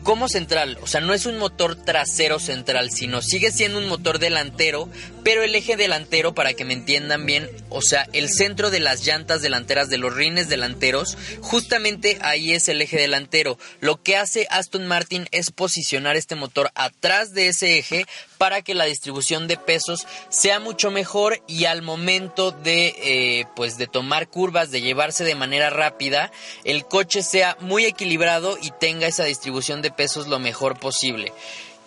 ¿Cómo 0.03 0.29
central? 0.29 0.79
O 0.83 0.87
sea, 0.87 1.01
no 1.01 1.15
es 1.15 1.27
un 1.27 1.38
motor 1.38 1.77
trasero 1.77 2.41
central, 2.41 2.91
sino 2.91 3.23
sigue 3.23 3.53
siendo 3.53 3.79
un 3.79 3.87
motor 3.87 4.19
delantero, 4.19 4.88
pero 5.25 5.43
el 5.43 5.55
eje 5.55 5.77
delantero, 5.77 6.35
para 6.35 6.55
que 6.55 6.65
me 6.65 6.75
entiendan 6.75 7.27
bien, 7.27 7.49
o 7.69 7.83
sea, 7.83 8.09
el 8.13 8.29
centro 8.29 8.71
de 8.71 8.81
las 8.81 9.07
llantas 9.07 9.43
delanteras 9.43 9.89
de 9.89 9.99
los 9.99 10.15
rines 10.15 10.49
delanteros, 10.49 11.17
justamente 11.41 12.19
ahí 12.23 12.53
es 12.53 12.69
el 12.69 12.83
eje 12.83 12.99
delantero. 12.99 13.59
Lo 13.81 14.03
que 14.03 14.17
hace 14.17 14.47
Aston 14.51 14.87
Martin 14.87 15.29
es 15.31 15.51
posicionar 15.51 16.17
este 16.17 16.35
motor 16.35 16.71
atrás 16.75 17.33
de 17.33 17.49
ese 17.49 17.79
eje 17.79 18.07
para 18.39 18.63
que 18.63 18.75
la 18.75 18.85
distribución 18.85 19.47
de 19.47 19.57
pesos 19.57 20.07
sea 20.29 20.59
mucho 20.59 20.91
mejor 20.91 21.43
y 21.47 21.67
al 21.67 21.83
momento 21.83 22.51
de, 22.51 22.95
eh, 23.03 23.45
pues 23.55 23.79
de 23.79 23.87
tomar 23.87 24.29
curvas, 24.29 24.71
de 24.71 24.81
llevarse 24.81 25.25
de 25.25 25.35
manera 25.35 25.71
rápida, 25.71 26.33
el 26.65 26.85
coche 26.85 27.23
sea 27.23 27.57
muy 27.61 27.85
equilibrado 27.85 28.59
y 28.61 28.73
tenga 28.81 29.07
esa 29.07 29.25
distribución 29.25 29.83
de 29.83 29.91
pesos 29.91 30.27
lo 30.27 30.39
mejor 30.39 30.79
posible. 30.79 31.33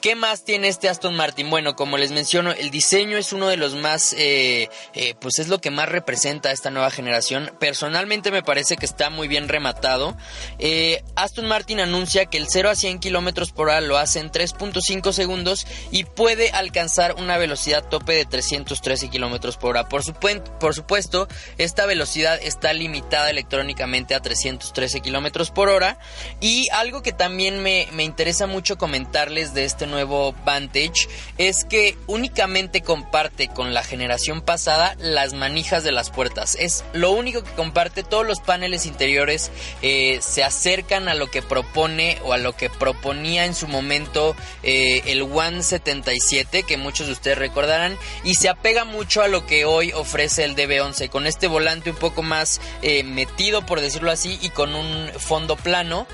¿Qué 0.06 0.13
más 0.13 0.44
tiene 0.44 0.68
este 0.68 0.88
Aston 0.88 1.15
Martin? 1.15 1.50
Bueno, 1.50 1.76
como 1.76 1.98
les 1.98 2.12
menciono, 2.12 2.52
el 2.52 2.70
diseño 2.70 3.18
es 3.18 3.34
uno 3.34 3.48
de 3.48 3.58
los 3.58 3.74
más, 3.74 4.13
eh, 4.13 4.70
eh, 4.94 5.15
pues 5.20 5.39
es 5.39 5.48
lo 5.48 5.60
que 5.60 5.72
más 5.72 5.89
representa 5.89 6.50
a 6.50 6.52
esta 6.52 6.70
nueva 6.70 6.91
generación. 6.91 7.50
Personalmente 7.60 8.30
me 8.30 8.44
parece 8.44 8.78
que 8.78 8.86
está 8.86 9.10
muy 9.10 9.28
bien 9.28 9.50
rematado. 9.50 10.15
Eh, 10.60 11.02
Aston 11.15 11.48
Martin 11.48 11.80
anuncia 11.80 12.28
que 12.28 12.38
el 12.38 12.46
0 12.48 12.70
a 12.70 12.76
100 12.76 13.00
kilómetros 13.00 13.52
por 13.52 13.70
hora 13.70 13.82
lo 13.82 13.98
hace 13.98 14.20
en 14.20 14.30
3.5 14.30 15.12
segundos 15.12 15.65
y 15.89 16.04
puede 16.04 16.52
alcanzar 16.52 17.15
una 17.15 17.39
velocidad 17.39 17.89
tope 17.89 18.13
de 18.13 18.26
313 18.26 19.10
kilómetros 19.10 19.58
por 19.58 19.72
hora. 19.72 19.89
Por, 19.89 20.04
supuesto, 20.04 21.28
esta 21.58 21.88
velocidad 21.88 22.39
está 22.44 22.74
limitada 22.74 23.32
electrónicamente 23.32 24.13
a 24.13 24.22
313 24.22 25.02
kilómetros 25.02 25.50
por 25.50 25.70
hora. 25.70 25.98
Y 26.41 26.70
algo 26.70 27.02
que 27.02 27.12
también 27.12 27.63
me, 27.63 27.88
me 27.91 28.04
interesa 28.04 28.46
mucho 28.46 28.78
comentarles 28.78 29.56
de 29.56 29.65
este 29.65 29.88
nuevo 29.88 29.94
nuevo 29.95 30.36
Vantage 30.43 31.08
es 31.38 31.63
que 31.63 31.97
únicamente 32.05 32.81
comparte 32.81 33.47
con 33.47 33.73
la 33.73 33.81
generación 33.81 34.41
pasada 34.41 34.95
las 34.99 35.34
manijas 35.34 35.86
de 35.86 35.93
las 35.93 36.10
puertas. 36.10 36.58
Es 36.60 36.84
lo 36.91 37.12
único 37.12 37.43
que 37.43 37.51
comparte. 37.51 38.03
Todos 38.03 38.27
los 38.27 38.41
paneles 38.41 38.86
interiores 38.86 39.51
eh, 39.81 40.19
se 40.21 40.43
acercan 40.43 41.08
a 41.08 41.13
lo 41.13 41.31
que 41.31 41.41
propone 41.41 42.17
o 42.25 42.34
a 42.34 42.38
lo 42.38 42.58
que 42.58 42.69
proponía 42.69 43.45
en 43.45 43.55
su 43.55 43.69
momento 43.69 44.36
eh, 44.63 45.01
el 45.05 45.21
One 45.21 45.63
77, 45.63 46.63
que 46.63 46.75
muchos 46.75 47.08
de 47.08 47.13
ustedes 47.13 47.38
recordarán, 47.38 47.97
y 48.25 48.36
se 48.36 48.49
apega 48.49 48.84
mucho 48.84 49.21
a 49.21 49.29
lo 49.29 49.45
que 49.45 49.63
hoy 49.63 49.93
ofrece 49.93 50.43
el 50.43 50.58
DB11, 50.58 51.10
con 51.10 51.25
este 51.25 51.47
volante 51.47 51.91
un 51.91 51.95
poco 51.95 52.21
más 52.21 52.60
eh, 52.81 53.03
metido, 53.03 53.65
por 53.65 53.79
decirlo 53.79 54.12
así, 54.12 54.38
y 54.41 54.49
con 54.49 54.75
un 54.75 55.10
fondo 55.17 55.55
plano. 55.55 56.05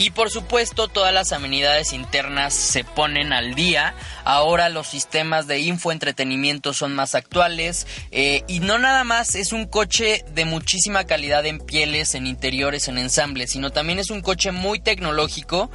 Y 0.00 0.12
por 0.12 0.30
supuesto 0.30 0.88
todas 0.88 1.12
las 1.12 1.30
amenidades 1.30 1.92
internas 1.92 2.54
se 2.54 2.84
ponen 2.84 3.34
al 3.34 3.54
día. 3.54 3.94
Ahora 4.24 4.70
los 4.70 4.86
sistemas 4.86 5.46
de 5.46 5.58
infoentretenimiento 5.58 6.72
son 6.72 6.94
más 6.94 7.14
actuales. 7.14 7.86
Eh, 8.10 8.42
y 8.48 8.60
no 8.60 8.78
nada 8.78 9.04
más 9.04 9.34
es 9.34 9.52
un 9.52 9.66
coche 9.66 10.24
de 10.32 10.46
muchísima 10.46 11.04
calidad 11.04 11.44
en 11.44 11.58
pieles, 11.58 12.14
en 12.14 12.26
interiores, 12.26 12.88
en 12.88 12.96
ensambles, 12.96 13.50
sino 13.50 13.72
también 13.72 13.98
es 13.98 14.08
un 14.08 14.22
coche 14.22 14.52
muy 14.52 14.80
tecnológico 14.80 15.70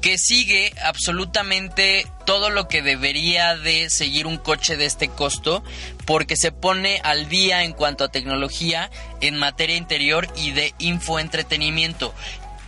que 0.00 0.16
sigue 0.18 0.72
absolutamente 0.82 2.06
todo 2.26 2.50
lo 2.50 2.68
que 2.68 2.82
debería 2.82 3.56
de 3.56 3.88
seguir 3.88 4.26
un 4.26 4.36
coche 4.36 4.76
de 4.76 4.86
este 4.86 5.08
costo 5.08 5.62
porque 6.06 6.36
se 6.36 6.50
pone 6.50 7.00
al 7.04 7.28
día 7.28 7.62
en 7.62 7.72
cuanto 7.72 8.02
a 8.02 8.10
tecnología 8.10 8.90
en 9.20 9.36
materia 9.36 9.76
interior 9.76 10.26
y 10.36 10.50
de 10.50 10.74
infoentretenimiento 10.78 12.12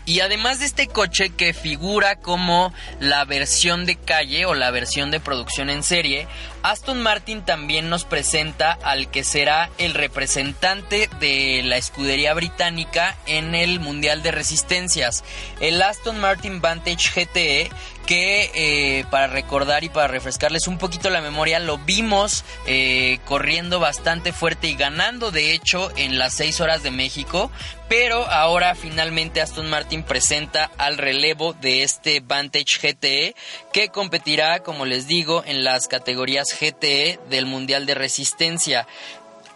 y 0.06 0.20
además 0.20 0.60
de 0.60 0.66
este 0.66 0.86
coche 0.86 1.30
que 1.30 1.54
figura 1.54 2.16
como 2.16 2.72
la 3.00 3.24
versión 3.24 3.86
de 3.86 3.96
calle 3.96 4.46
o 4.46 4.54
la 4.54 4.70
versión 4.70 5.10
de 5.10 5.20
producción 5.20 5.70
en 5.70 5.82
serie, 5.82 6.26
Aston 6.62 7.02
Martin 7.02 7.42
también 7.42 7.88
nos 7.90 8.04
presenta 8.04 8.72
al 8.82 9.10
que 9.10 9.24
será 9.24 9.70
el 9.78 9.94
representante 9.94 11.08
de 11.20 11.62
la 11.64 11.76
escudería 11.76 12.34
británica 12.34 13.16
en 13.26 13.54
el 13.54 13.80
Mundial 13.80 14.22
de 14.22 14.30
Resistencias, 14.30 15.24
el 15.60 15.80
Aston 15.82 16.20
Martin 16.20 16.60
Vantage 16.60 17.10
GTE, 17.14 17.70
que 18.06 18.50
eh, 18.54 19.04
para 19.10 19.26
recordar 19.26 19.84
y 19.84 19.88
para 19.88 20.08
refrescarles 20.08 20.68
un 20.68 20.78
poquito 20.78 21.10
la 21.10 21.20
memoria, 21.20 21.58
lo 21.58 21.78
vimos 21.78 22.44
eh, 22.66 23.18
corriendo 23.24 23.80
bastante 23.80 24.32
fuerte 24.32 24.68
y 24.68 24.74
ganando 24.74 25.30
de 25.30 25.52
hecho 25.52 25.90
en 25.96 26.18
las 26.18 26.34
6 26.34 26.60
horas 26.60 26.82
de 26.82 26.90
México, 26.90 27.50
pero 27.88 28.26
ahora 28.30 28.74
finalmente 28.74 29.40
Aston 29.40 29.68
Martin 29.68 30.02
presenta 30.02 30.70
al 30.78 30.98
relevo 30.98 31.52
de 31.54 31.82
este 31.82 32.20
Vantage 32.20 32.78
GTE 32.80 33.34
que 33.72 33.88
competirá, 33.88 34.60
como 34.60 34.86
les 34.86 35.06
digo, 35.06 35.42
en 35.46 35.64
las 35.64 35.88
categorías 35.88 36.46
GTE 36.58 37.18
del 37.28 37.46
Mundial 37.46 37.86
de 37.86 37.94
Resistencia. 37.94 38.86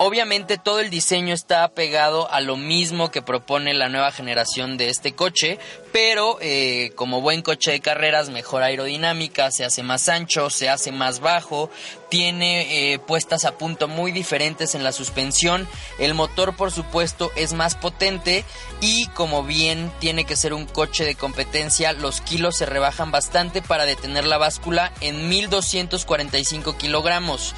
Obviamente 0.01 0.59
todo 0.59 0.79
el 0.79 0.91
diseño 0.91 1.35
está 1.35 1.67
pegado 1.67 2.31
a 2.31 2.41
lo 2.41 2.57
mismo 2.57 3.11
que 3.11 3.21
propone 3.21 3.75
la 3.75 3.89
nueva 3.89 4.13
generación 4.13 4.77
de 4.77 4.91
este 4.91 5.13
coche, 5.13 5.59
pero 5.91 6.39
eh, 6.41 6.93
como 6.95 7.21
buen 7.21 7.43
coche 7.43 7.73
de 7.73 7.81
carreras 7.81 8.31
mejor 8.31 8.63
aerodinámica, 8.63 9.51
se 9.51 9.65
hace 9.65 9.83
más 9.83 10.09
ancho, 10.09 10.51
se 10.51 10.69
hace 10.69 10.93
más 10.93 11.19
bajo, 11.19 11.69
tiene 12.11 12.93
eh, 12.93 13.01
puestas 13.01 13.45
a 13.45 13.59
punto 13.59 13.89
muy 13.89 14.13
diferentes 14.13 14.77
en 14.77 14.85
la 14.85 14.93
suspensión, 14.93 15.67
el 15.99 16.15
motor 16.15 16.55
por 16.55 16.71
supuesto 16.71 17.33
es 17.35 17.53
más 17.53 17.75
potente 17.75 18.45
y 18.81 19.09
como 19.09 19.43
bien 19.43 19.91
tiene 19.99 20.25
que 20.25 20.37
ser 20.37 20.55
un 20.55 20.67
coche 20.67 21.05
de 21.05 21.17
competencia, 21.17 21.93
los 21.93 22.21
kilos 22.21 22.57
se 22.57 22.67
rebajan 22.67 23.11
bastante 23.11 23.63
para 23.63 23.85
detener 23.85 24.29
la 24.29 24.39
báscula 24.39 24.93
en 25.01 25.29
1245 25.29 26.79
kilogramos. 26.79 27.53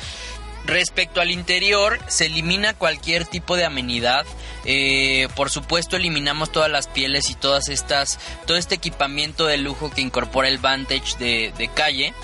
Respecto 0.71 1.21
al 1.21 1.33
interior, 1.33 1.99
se 2.07 2.27
elimina 2.27 2.75
cualquier 2.75 3.25
tipo 3.25 3.57
de 3.57 3.65
amenidad. 3.65 4.25
Eh, 4.65 5.27
por 5.35 5.51
supuesto, 5.51 5.97
eliminamos 5.97 6.53
todas 6.53 6.71
las 6.71 6.87
pieles 6.87 7.29
y 7.29 7.35
todas 7.35 7.69
estas, 7.69 8.21
todo 8.47 8.57
este 8.57 8.77
equipamiento 8.77 9.47
de 9.47 9.59
lujo 9.59 9.91
que 9.91 10.01
incorpora 10.01 10.47
el 10.47 10.59
Vantage 10.59 11.19
de, 11.19 11.71
calle. 11.75 12.15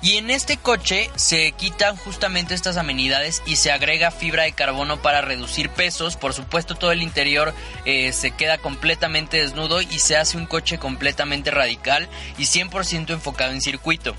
Y 0.00 0.16
en 0.16 0.30
este 0.30 0.56
coche 0.56 1.10
se 1.16 1.50
quitan 1.50 1.96
justamente 1.96 2.54
estas 2.54 2.76
amenidades 2.76 3.42
y 3.46 3.56
se 3.56 3.72
agrega 3.72 4.12
fibra 4.12 4.44
de 4.44 4.52
carbono 4.52 5.02
para 5.02 5.20
reducir 5.20 5.68
pesos. 5.68 6.16
Por 6.16 6.34
supuesto 6.34 6.76
todo 6.76 6.92
el 6.92 7.02
interior 7.02 7.52
eh, 7.84 8.12
se 8.12 8.30
queda 8.30 8.58
completamente 8.58 9.38
desnudo 9.38 9.82
y 9.82 9.98
se 9.98 10.16
hace 10.16 10.36
un 10.36 10.46
coche 10.46 10.78
completamente 10.78 11.50
radical 11.50 12.08
y 12.38 12.44
100% 12.44 13.10
enfocado 13.10 13.50
en 13.50 13.60
circuito. 13.60 14.14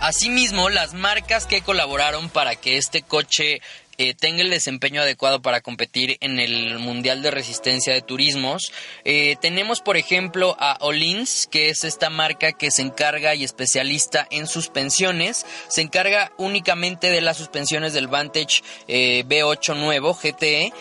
Asimismo, 0.00 0.68
las 0.68 0.94
marcas 0.94 1.46
que 1.46 1.62
colaboraron 1.62 2.28
para 2.28 2.56
que 2.56 2.76
este 2.76 3.02
coche 3.02 3.60
eh, 3.96 4.14
tenga 4.14 4.42
el 4.42 4.50
desempeño 4.50 5.02
adecuado 5.02 5.40
para 5.40 5.60
competir 5.60 6.16
en 6.20 6.40
el 6.40 6.78
Mundial 6.80 7.22
de 7.22 7.30
Resistencia 7.30 7.92
de 7.92 8.02
Turismos. 8.02 8.72
Eh, 9.04 9.36
tenemos, 9.40 9.80
por 9.80 9.96
ejemplo, 9.96 10.56
a 10.58 10.78
Olins, 10.80 11.46
que 11.46 11.68
es 11.68 11.84
esta 11.84 12.10
marca 12.10 12.52
que 12.52 12.72
se 12.72 12.82
encarga 12.82 13.36
y 13.36 13.44
especialista 13.44 14.26
en 14.30 14.48
suspensiones. 14.48 15.46
Se 15.68 15.80
encarga 15.80 16.32
únicamente 16.38 17.10
de 17.10 17.20
las 17.20 17.36
suspensiones 17.36 17.92
del 17.92 18.08
Vantage 18.08 18.62
eh, 18.88 19.24
B8 19.28 19.76
nuevo 19.76 20.14
GTE 20.14 20.72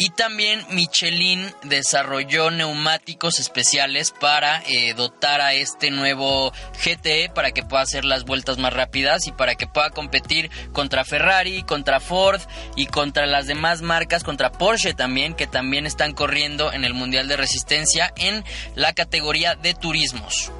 y 0.00 0.08
también 0.08 0.64
Michelin 0.70 1.52
desarrolló 1.62 2.50
neumáticos 2.50 3.38
especiales 3.38 4.14
para 4.18 4.62
eh, 4.66 4.94
dotar 4.94 5.42
a 5.42 5.52
este 5.52 5.90
nuevo 5.90 6.52
GTE 6.82 7.28
para 7.34 7.50
que 7.50 7.62
pueda 7.62 7.82
hacer 7.82 8.06
las 8.06 8.24
vueltas 8.24 8.56
más 8.56 8.72
rápidas 8.72 9.26
y 9.26 9.32
para 9.32 9.56
que 9.56 9.66
pueda 9.66 9.90
competir 9.90 10.50
contra 10.72 11.04
Ferrari, 11.04 11.64
contra 11.64 12.00
Ford 12.00 12.40
y 12.76 12.86
contra 12.86 13.26
las 13.26 13.46
demás 13.46 13.82
marcas, 13.82 14.24
contra 14.24 14.50
Porsche 14.50 14.94
también, 14.94 15.34
que 15.34 15.46
también 15.46 15.84
están 15.84 16.14
corriendo 16.14 16.72
en 16.72 16.86
el 16.86 16.94
Mundial 16.94 17.28
de 17.28 17.36
Resistencia 17.36 18.10
en 18.16 18.42
la 18.74 18.94
categoría 18.94 19.54
de 19.54 19.74
turismos. 19.74 20.50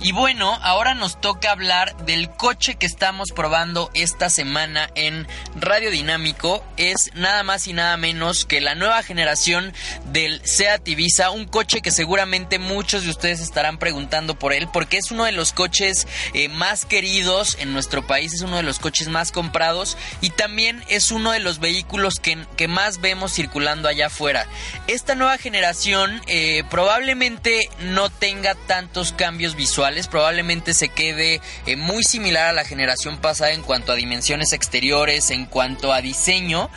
Y 0.00 0.12
bueno, 0.12 0.56
ahora 0.62 0.94
nos 0.94 1.20
toca 1.20 1.50
hablar 1.50 1.96
del 2.04 2.30
coche 2.30 2.76
que 2.76 2.86
estamos 2.86 3.32
probando 3.32 3.90
esta 3.94 4.30
semana 4.30 4.88
en 4.94 5.26
Radio 5.56 5.90
Dinámico. 5.90 6.64
Es 6.76 7.10
nada 7.14 7.42
más 7.42 7.66
y 7.66 7.72
nada 7.72 7.96
menos 7.96 8.44
que 8.44 8.60
la 8.60 8.76
nueva 8.76 9.02
generación 9.02 9.74
del 10.12 10.40
Seat 10.46 10.86
Ibiza, 10.86 11.30
un 11.30 11.46
coche 11.46 11.80
que 11.80 11.90
seguramente 11.90 12.60
muchos 12.60 13.02
de 13.02 13.10
ustedes 13.10 13.40
estarán 13.40 13.78
preguntando 13.78 14.38
por 14.38 14.52
él, 14.52 14.68
porque 14.72 14.98
es 14.98 15.10
uno 15.10 15.24
de 15.24 15.32
los 15.32 15.52
coches 15.52 16.06
eh, 16.32 16.48
más 16.48 16.84
queridos 16.84 17.56
en 17.58 17.72
nuestro 17.72 18.06
país, 18.06 18.34
es 18.34 18.42
uno 18.42 18.56
de 18.56 18.62
los 18.62 18.78
coches 18.78 19.08
más 19.08 19.32
comprados 19.32 19.96
y 20.20 20.30
también 20.30 20.84
es 20.88 21.10
uno 21.10 21.32
de 21.32 21.40
los 21.40 21.58
vehículos 21.58 22.20
que, 22.22 22.38
que 22.56 22.68
más 22.68 23.00
vemos 23.00 23.34
circulando 23.34 23.88
allá 23.88 24.06
afuera. 24.06 24.46
Esta 24.86 25.16
nueva 25.16 25.38
generación 25.38 26.22
eh, 26.28 26.62
probablemente 26.70 27.68
no 27.80 28.10
tenga 28.10 28.54
tantos 28.54 29.12
cambios 29.12 29.56
visuales 29.56 29.87
probablemente 30.08 30.74
se 30.74 30.88
quede 30.88 31.40
eh, 31.66 31.76
muy 31.76 32.04
similar 32.04 32.48
a 32.48 32.52
la 32.52 32.64
generación 32.64 33.18
pasada 33.18 33.52
en 33.52 33.62
cuanto 33.62 33.92
a 33.92 33.96
dimensiones 33.96 34.52
exteriores, 34.52 35.30
en 35.30 35.46
cuanto 35.46 35.92
a 35.92 36.00
diseño, 36.00 36.70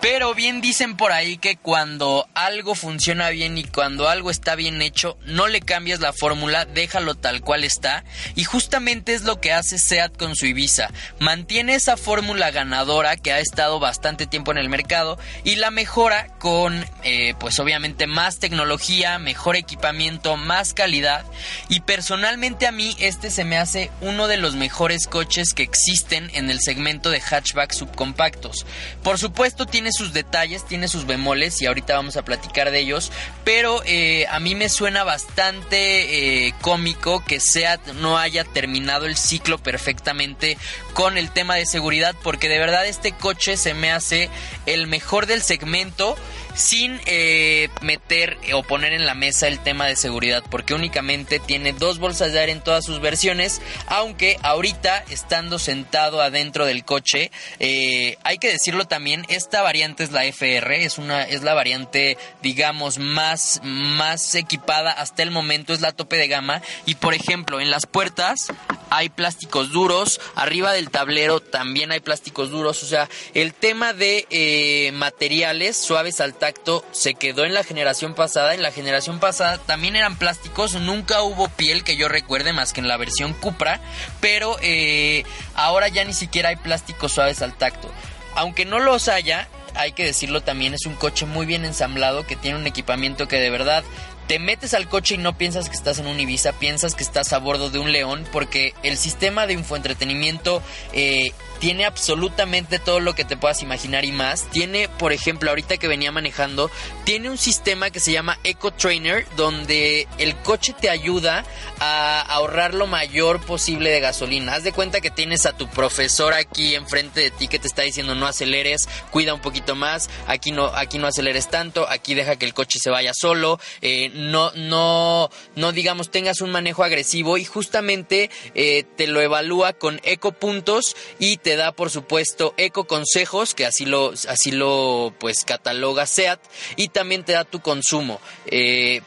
pero 0.00 0.34
bien 0.34 0.62
dicen 0.62 0.96
por 0.96 1.12
ahí 1.12 1.36
que 1.36 1.56
cuando 1.56 2.26
algo 2.34 2.74
funciona 2.74 3.28
bien 3.28 3.58
y 3.58 3.64
cuando 3.64 4.08
algo 4.08 4.30
está 4.30 4.54
bien 4.54 4.80
hecho, 4.80 5.18
no 5.26 5.46
le 5.46 5.60
cambias 5.60 6.00
la 6.00 6.14
fórmula, 6.14 6.64
déjalo 6.64 7.14
tal 7.14 7.42
cual 7.42 7.64
está. 7.64 8.04
Y 8.34 8.44
justamente 8.44 9.12
es 9.12 9.24
lo 9.24 9.40
que 9.40 9.52
hace 9.52 9.78
SEAT 9.78 10.16
con 10.16 10.36
su 10.36 10.46
Ibiza. 10.46 10.88
Mantiene 11.18 11.74
esa 11.74 11.98
fórmula 11.98 12.50
ganadora 12.50 13.18
que 13.18 13.32
ha 13.32 13.40
estado 13.40 13.78
bastante 13.78 14.26
tiempo 14.26 14.52
en 14.52 14.58
el 14.58 14.70
mercado 14.70 15.18
y 15.44 15.56
la 15.56 15.70
mejora 15.70 16.28
con, 16.38 16.82
eh, 17.04 17.34
pues 17.38 17.58
obviamente, 17.58 18.06
más 18.06 18.38
tecnología, 18.38 19.18
mejor 19.18 19.56
equipamiento, 19.56 20.38
más 20.38 20.72
calidad. 20.72 21.26
Y 21.68 21.80
personalmente 21.80 22.66
a 22.66 22.72
mí 22.72 22.96
este 23.00 23.30
se 23.30 23.44
me 23.44 23.58
hace 23.58 23.90
uno 24.00 24.28
de 24.28 24.38
los 24.38 24.54
mejores 24.54 25.06
coches 25.06 25.52
que 25.52 25.62
existen 25.62 26.30
en 26.32 26.50
el 26.50 26.60
segmento 26.60 27.10
de 27.10 27.20
hatchback 27.20 27.72
subcompactos. 27.72 28.64
Por 29.02 29.18
supuesto 29.18 29.66
tiene 29.66 29.89
sus 29.92 30.12
detalles, 30.12 30.64
tiene 30.64 30.88
sus 30.88 31.06
bemoles 31.06 31.60
y 31.60 31.66
ahorita 31.66 31.94
vamos 31.94 32.16
a 32.16 32.24
platicar 32.24 32.70
de 32.70 32.80
ellos, 32.80 33.12
pero 33.44 33.82
eh, 33.84 34.26
a 34.28 34.40
mí 34.40 34.54
me 34.54 34.68
suena 34.68 35.04
bastante 35.04 36.46
eh, 36.46 36.54
cómico 36.60 37.24
que 37.24 37.40
SEAT 37.40 37.94
no 37.94 38.18
haya 38.18 38.44
terminado 38.44 39.06
el 39.06 39.16
ciclo 39.16 39.58
perfectamente 39.58 40.58
con 40.94 41.16
el 41.16 41.30
tema 41.30 41.54
de 41.54 41.66
seguridad 41.66 42.14
porque 42.22 42.48
de 42.48 42.58
verdad 42.58 42.86
este 42.86 43.12
coche 43.12 43.56
se 43.56 43.74
me 43.74 43.90
hace 43.90 44.30
el 44.66 44.86
mejor 44.86 45.26
del 45.26 45.42
segmento 45.42 46.16
sin 46.54 47.00
eh, 47.06 47.68
meter 47.80 48.38
o 48.54 48.62
poner 48.62 48.92
en 48.92 49.06
la 49.06 49.14
mesa 49.14 49.48
el 49.48 49.60
tema 49.60 49.86
de 49.86 49.96
seguridad 49.96 50.42
porque 50.50 50.74
únicamente 50.74 51.38
tiene 51.38 51.72
dos 51.72 51.98
bolsas 51.98 52.32
de 52.32 52.40
aire 52.40 52.52
en 52.52 52.62
todas 52.62 52.84
sus 52.84 53.00
versiones 53.00 53.60
aunque 53.86 54.36
ahorita 54.42 55.04
estando 55.10 55.58
sentado 55.58 56.20
adentro 56.20 56.66
del 56.66 56.84
coche 56.84 57.30
hay 57.58 58.38
que 58.38 58.52
decirlo 58.52 58.86
también 58.86 59.24
esta 59.28 59.62
variante 59.62 60.04
es 60.04 60.12
la 60.12 60.24
FR, 60.24 60.84
es 60.84 60.98
una 60.98 61.22
es 61.22 61.42
la 61.42 61.54
variante 61.54 62.16
digamos 62.42 62.98
más 62.98 63.60
más 63.62 64.34
equipada 64.34 64.92
hasta 64.92 65.22
el 65.22 65.30
momento, 65.30 65.72
es 65.72 65.80
la 65.80 65.92
tope 65.92 66.16
de 66.16 66.28
gama 66.28 66.62
y 66.86 66.96
por 66.96 67.14
ejemplo, 67.14 67.60
en 67.60 67.70
las 67.70 67.86
puertas 67.86 68.48
hay 68.90 69.08
plásticos 69.08 69.70
duros, 69.70 70.20
arriba 70.34 70.72
del 70.72 70.90
tablero 70.90 71.40
también 71.40 71.92
hay 71.92 72.00
plásticos 72.00 72.50
duros, 72.50 72.82
o 72.82 72.86
sea, 72.86 73.08
el 73.34 73.54
tema 73.54 73.92
de 73.92 74.26
eh, 74.30 74.92
materiales 74.92 75.76
suaves 75.76 76.20
al 76.20 76.34
tacto 76.40 76.84
se 76.90 77.14
quedó 77.14 77.44
en 77.44 77.54
la 77.54 77.62
generación 77.62 78.14
pasada, 78.14 78.54
en 78.54 78.62
la 78.62 78.72
generación 78.72 79.20
pasada 79.20 79.58
también 79.58 79.94
eran 79.94 80.16
plásticos, 80.16 80.74
nunca 80.74 81.22
hubo 81.22 81.48
piel 81.48 81.84
que 81.84 81.96
yo 81.96 82.08
recuerde 82.08 82.52
más 82.52 82.72
que 82.72 82.80
en 82.80 82.88
la 82.88 82.96
versión 82.96 83.32
Cupra, 83.34 83.80
pero 84.20 84.56
eh, 84.60 85.22
ahora 85.54 85.86
ya 85.86 86.02
ni 86.02 86.14
siquiera 86.14 86.48
hay 86.48 86.56
plásticos 86.56 87.12
suaves 87.12 87.42
al 87.42 87.56
tacto. 87.56 87.88
Aunque 88.34 88.64
no 88.64 88.80
los 88.80 89.08
haya, 89.08 89.48
hay 89.74 89.92
que 89.92 90.04
decirlo 90.04 90.40
también, 90.40 90.74
es 90.74 90.86
un 90.86 90.94
coche 90.94 91.26
muy 91.26 91.46
bien 91.46 91.64
ensamblado 91.64 92.26
que 92.26 92.34
tiene 92.34 92.58
un 92.58 92.66
equipamiento 92.66 93.28
que 93.28 93.38
de 93.38 93.50
verdad 93.50 93.84
te 94.26 94.38
metes 94.38 94.74
al 94.74 94.88
coche 94.88 95.16
y 95.16 95.18
no 95.18 95.36
piensas 95.36 95.68
que 95.68 95.76
estás 95.76 95.98
en 95.98 96.06
un 96.06 96.20
Ibiza, 96.20 96.52
piensas 96.52 96.94
que 96.94 97.02
estás 97.02 97.32
a 97.32 97.38
bordo 97.38 97.68
de 97.68 97.80
un 97.80 97.92
León 97.92 98.24
porque 98.32 98.74
el 98.82 98.96
sistema 98.96 99.46
de 99.46 99.54
infoentretenimiento 99.54 100.62
eh, 100.92 101.32
tiene 101.60 101.84
absolutamente 101.84 102.78
todo 102.78 103.00
lo 103.00 103.14
que 103.14 103.24
te 103.24 103.36
puedas 103.36 103.62
imaginar 103.62 104.04
y 104.04 104.12
más. 104.12 104.50
Tiene, 104.50 104.88
por 104.88 105.12
ejemplo, 105.12 105.50
ahorita 105.50 105.76
que 105.76 105.88
venía 105.88 106.10
manejando, 106.10 106.70
tiene 107.04 107.30
un 107.30 107.38
sistema 107.38 107.90
que 107.90 108.00
se 108.00 108.12
llama 108.12 108.38
Eco 108.42 108.72
Trainer, 108.72 109.26
donde 109.36 110.08
el 110.18 110.34
coche 110.36 110.74
te 110.78 110.90
ayuda 110.90 111.44
a 111.78 112.22
ahorrar 112.22 112.74
lo 112.74 112.86
mayor 112.86 113.40
posible 113.40 113.90
de 113.90 114.00
gasolina. 114.00 114.54
Haz 114.54 114.64
de 114.64 114.72
cuenta 114.72 115.00
que 115.00 115.10
tienes 115.10 115.46
a 115.46 115.52
tu 115.52 115.68
profesor 115.68 116.32
aquí 116.32 116.74
enfrente 116.74 117.20
de 117.20 117.30
ti 117.30 117.46
que 117.46 117.58
te 117.58 117.68
está 117.68 117.82
diciendo 117.82 118.14
no 118.14 118.26
aceleres, 118.26 118.88
cuida 119.10 119.34
un 119.34 119.40
poquito 119.40 119.76
más, 119.76 120.08
aquí 120.26 120.52
no, 120.52 120.66
aquí 120.66 120.98
no 120.98 121.06
aceleres 121.06 121.48
tanto, 121.48 121.88
aquí 121.88 122.14
deja 122.14 122.36
que 122.36 122.46
el 122.46 122.54
coche 122.54 122.78
se 122.82 122.90
vaya 122.90 123.12
solo, 123.14 123.60
eh, 123.82 124.10
no, 124.14 124.50
no, 124.52 125.30
no 125.56 125.72
digamos 125.72 126.10
tengas 126.10 126.40
un 126.40 126.50
manejo 126.50 126.84
agresivo 126.84 127.36
y 127.36 127.44
justamente 127.44 128.30
eh, 128.54 128.84
te 128.96 129.06
lo 129.06 129.20
evalúa 129.20 129.74
con 129.74 130.00
eco 130.04 130.32
puntos 130.32 130.96
y 131.18 131.36
te 131.36 131.49
da 131.56 131.72
por 131.72 131.90
supuesto 131.90 132.54
eco 132.56 132.84
consejos 132.84 133.54
que 133.54 133.66
así 133.66 133.84
lo 133.84 134.12
así 134.28 134.50
lo 134.50 135.14
pues 135.18 135.44
cataloga 135.44 136.06
SEAT 136.06 136.40
y 136.76 136.88
también 136.88 137.24
te 137.24 137.32
da 137.32 137.44
tu 137.44 137.60
consumo 137.60 138.20
eh, 138.46 139.02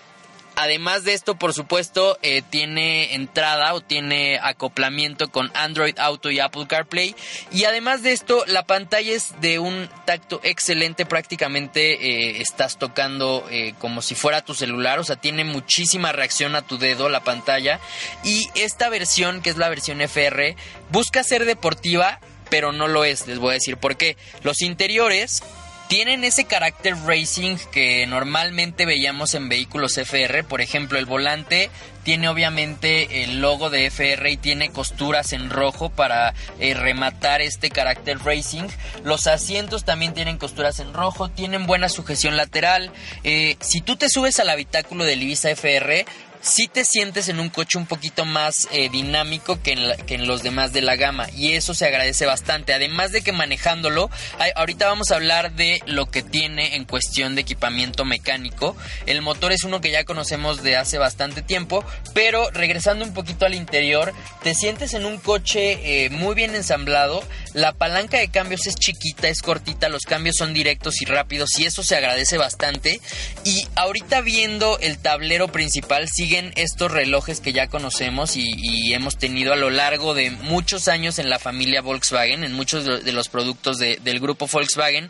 Además 0.56 1.04
de 1.04 1.14
esto, 1.14 1.36
por 1.36 1.54
supuesto, 1.54 2.20
eh, 2.22 2.44
tiene 2.48 3.16
entrada 3.16 3.74
o 3.74 3.82
tiene 3.82 4.38
acoplamiento 4.40 5.32
con 5.32 5.50
Android 5.56 5.98
Auto 5.98 6.30
y 6.30 6.40
Apple 6.40 6.68
CarPlay. 6.68 7.16
Y 7.52 7.64
además 7.64 8.04
de 8.04 8.12
esto, 8.12 8.44
la 8.46 8.64
pantalla 8.68 9.14
es 9.14 9.34
de 9.42 9.58
un 9.58 9.90
tacto 10.06 10.40
excelente. 10.44 11.08
Prácticamente 11.08 11.94
eh, 11.94 12.42
estás 12.42 12.78
tocando 12.78 13.44
como 13.80 14.04
si 14.04 14.14
fuera 14.14 14.46
tu 14.46 14.54
celular. 14.54 15.00
O 15.00 15.04
sea, 15.04 15.16
tiene 15.16 15.44
muchísima 15.44 16.12
reacción 16.12 16.56
a 16.56 16.62
tu 16.62 16.78
dedo 16.78 17.10
la 17.10 17.24
pantalla. 17.24 17.80
Y 18.24 18.48
esta 18.54 18.90
versión, 18.90 19.42
que 19.42 19.50
es 19.50 19.58
la 19.58 19.70
versión 19.70 20.02
FR, 20.02 20.56
busca 20.92 21.24
ser 21.24 21.46
deportiva, 21.46 22.20
pero 22.50 22.72
no 22.72 22.88
lo 22.88 23.06
es. 23.06 23.28
Les 23.28 23.40
voy 23.40 23.52
a 23.52 23.54
decir 23.54 23.78
por 23.78 23.98
qué. 23.98 24.18
Los 24.44 24.62
interiores 24.62 25.42
tienen 25.88 26.24
ese 26.24 26.46
carácter 26.46 26.96
racing 27.06 27.58
que 27.72 28.08
normalmente 28.08 28.86
veíamos 28.86 29.36
en 29.36 29.50
vehículos 29.50 29.98
FR. 29.98 30.44
Por 30.44 30.62
ejemplo, 30.62 30.98
el 30.98 31.06
volante 31.06 31.70
tiene 32.04 32.30
obviamente 32.30 33.24
el 33.24 33.42
logo 33.42 33.70
de 33.70 33.86
FR 33.86 34.30
y 34.32 34.38
tiene 34.38 34.72
costuras 34.72 35.34
en 35.34 35.50
rojo 35.50 35.90
para 35.90 36.34
eh, 36.60 36.74
rematar 36.74 37.42
este 37.42 37.70
carácter 37.70 38.18
racing. 38.20 38.68
Los 39.04 39.28
asientos 39.28 39.86
también 39.86 40.14
tienen 40.14 40.38
costuras 40.38 40.80
en 40.80 40.94
rojo, 40.94 41.30
tienen 41.30 41.68
buena 41.68 41.90
sujeción 41.90 42.38
lateral. 42.38 42.92
Eh, 43.24 43.58
si 43.60 43.82
tú 43.82 43.96
te 43.96 44.10
subes 44.10 44.40
al 44.40 44.50
habitáculo 44.50 45.06
del 45.06 45.22
Ibiza 45.22 45.52
FR, 45.52 46.06
si 46.44 46.68
te 46.68 46.84
sientes 46.84 47.30
en 47.30 47.40
un 47.40 47.50
coche 47.50 47.78
un 47.78 47.86
poquito 47.86 48.26
más 48.26 48.68
eh, 48.72 48.90
dinámico 48.90 49.62
que 49.62 49.72
en, 50.08 50.28
los 50.28 50.44
demás 50.44 50.74
de 50.74 50.82
la 50.82 50.98
gama 50.98 51.28
y 51.36 51.54
eso 51.54 51.74
se 51.74 51.86
agradece 51.86 52.26
bastante. 52.26 52.74
Además 52.74 53.14
de 53.14 53.22
que 53.22 53.32
manejándolo, 53.32 54.10
ahorita 54.56 54.88
vamos 54.88 55.12
a 55.12 55.16
hablar 55.16 55.54
de 55.54 55.82
lo 55.86 56.08
que 56.08 56.22
tiene 56.22 56.76
en 56.76 56.84
cuestión 56.84 57.36
de 57.36 57.42
equipamiento 57.42 58.04
mecánico. 58.04 58.76
El 59.06 59.22
motor 59.22 59.54
es 59.54 59.64
uno 59.64 59.80
que 59.80 59.92
ya 59.92 60.04
conocemos 60.04 60.64
de 60.64 60.76
hace 60.76 60.98
bastante 60.98 61.42
tiempo, 61.42 61.86
pero 62.14 62.52
regresando 62.52 63.06
un 63.06 63.14
poquito 63.14 63.46
al 63.46 63.56
interior, 63.56 64.14
te 64.44 64.54
sientes 64.54 64.94
en 64.94 65.06
un 65.06 65.20
coche 65.20 66.06
eh, 66.06 66.10
muy 66.10 66.36
bien 66.36 66.56
ensamblado. 66.56 67.24
La 67.54 67.72
palanca 67.72 68.18
de 68.18 68.28
cambios 68.28 68.68
es 68.68 68.76
chiquita, 68.76 69.30
es 69.30 69.42
cortita, 69.42 69.88
los 69.88 70.04
cambios 70.04 70.36
son 70.38 70.54
directos 70.54 71.02
y 71.02 71.06
rápidos 71.06 71.58
y 71.58 71.66
eso 71.66 71.84
se 71.84 71.96
agradece 71.96 72.38
bastante. 72.38 73.00
Y 73.46 73.66
ahorita 73.76 74.20
viendo 74.20 74.78
el 74.80 74.98
tablero 74.98 75.48
principal 75.48 76.10
sigue 76.10 76.33
estos 76.56 76.92
relojes 76.92 77.40
que 77.40 77.54
ya 77.54 77.68
conocemos 77.68 78.36
y, 78.36 78.94
hemos 78.94 79.18
tenido 79.18 79.54
a 79.54 79.56
lo 79.56 79.70
largo 79.70 80.14
de 80.14 80.30
muchos 80.30 80.88
años 80.88 81.18
en 81.18 81.30
la 81.30 81.40
familia 81.40 81.82
Volkswagen, 81.82 82.44
en 82.44 82.54
muchos 82.54 82.86
de 82.86 83.12
los 83.12 83.28
productos 83.28 83.78
del 83.80 84.20
grupo 84.20 84.48
Volkswagen, 84.48 85.10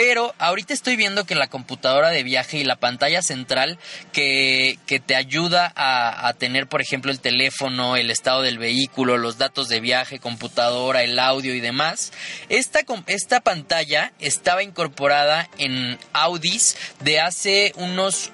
pero 0.00 0.34
ahorita 0.38 0.72
estoy 0.72 0.96
viendo 0.96 1.26
que 1.26 1.34
la 1.34 1.48
computadora 1.48 2.08
de 2.08 2.22
viaje 2.22 2.56
y 2.56 2.64
la 2.64 2.76
pantalla 2.76 3.20
central 3.20 3.78
que, 4.12 4.78
te 5.06 5.14
ayuda 5.14 5.72
a, 5.76 6.32
tener, 6.38 6.66
por 6.66 6.80
ejemplo, 6.80 7.12
el 7.12 7.20
teléfono, 7.20 7.96
el 7.96 8.10
estado 8.10 8.42
del 8.42 8.58
vehículo, 8.58 9.18
los 9.18 9.38
datos 9.38 9.68
de 9.68 9.80
viaje, 9.80 10.18
computadora, 10.18 11.02
el 11.02 11.18
audio 11.18 11.54
y 11.54 11.60
demás, 11.60 12.12
esta, 12.48 12.80
esta 13.06 13.40
pantalla 13.40 14.12
estaba 14.20 14.62
incorporada 14.62 15.48
en 15.58 15.98
Audis 16.12 16.76
de 17.00 17.20
hace 17.20 17.72
unos 17.76 18.30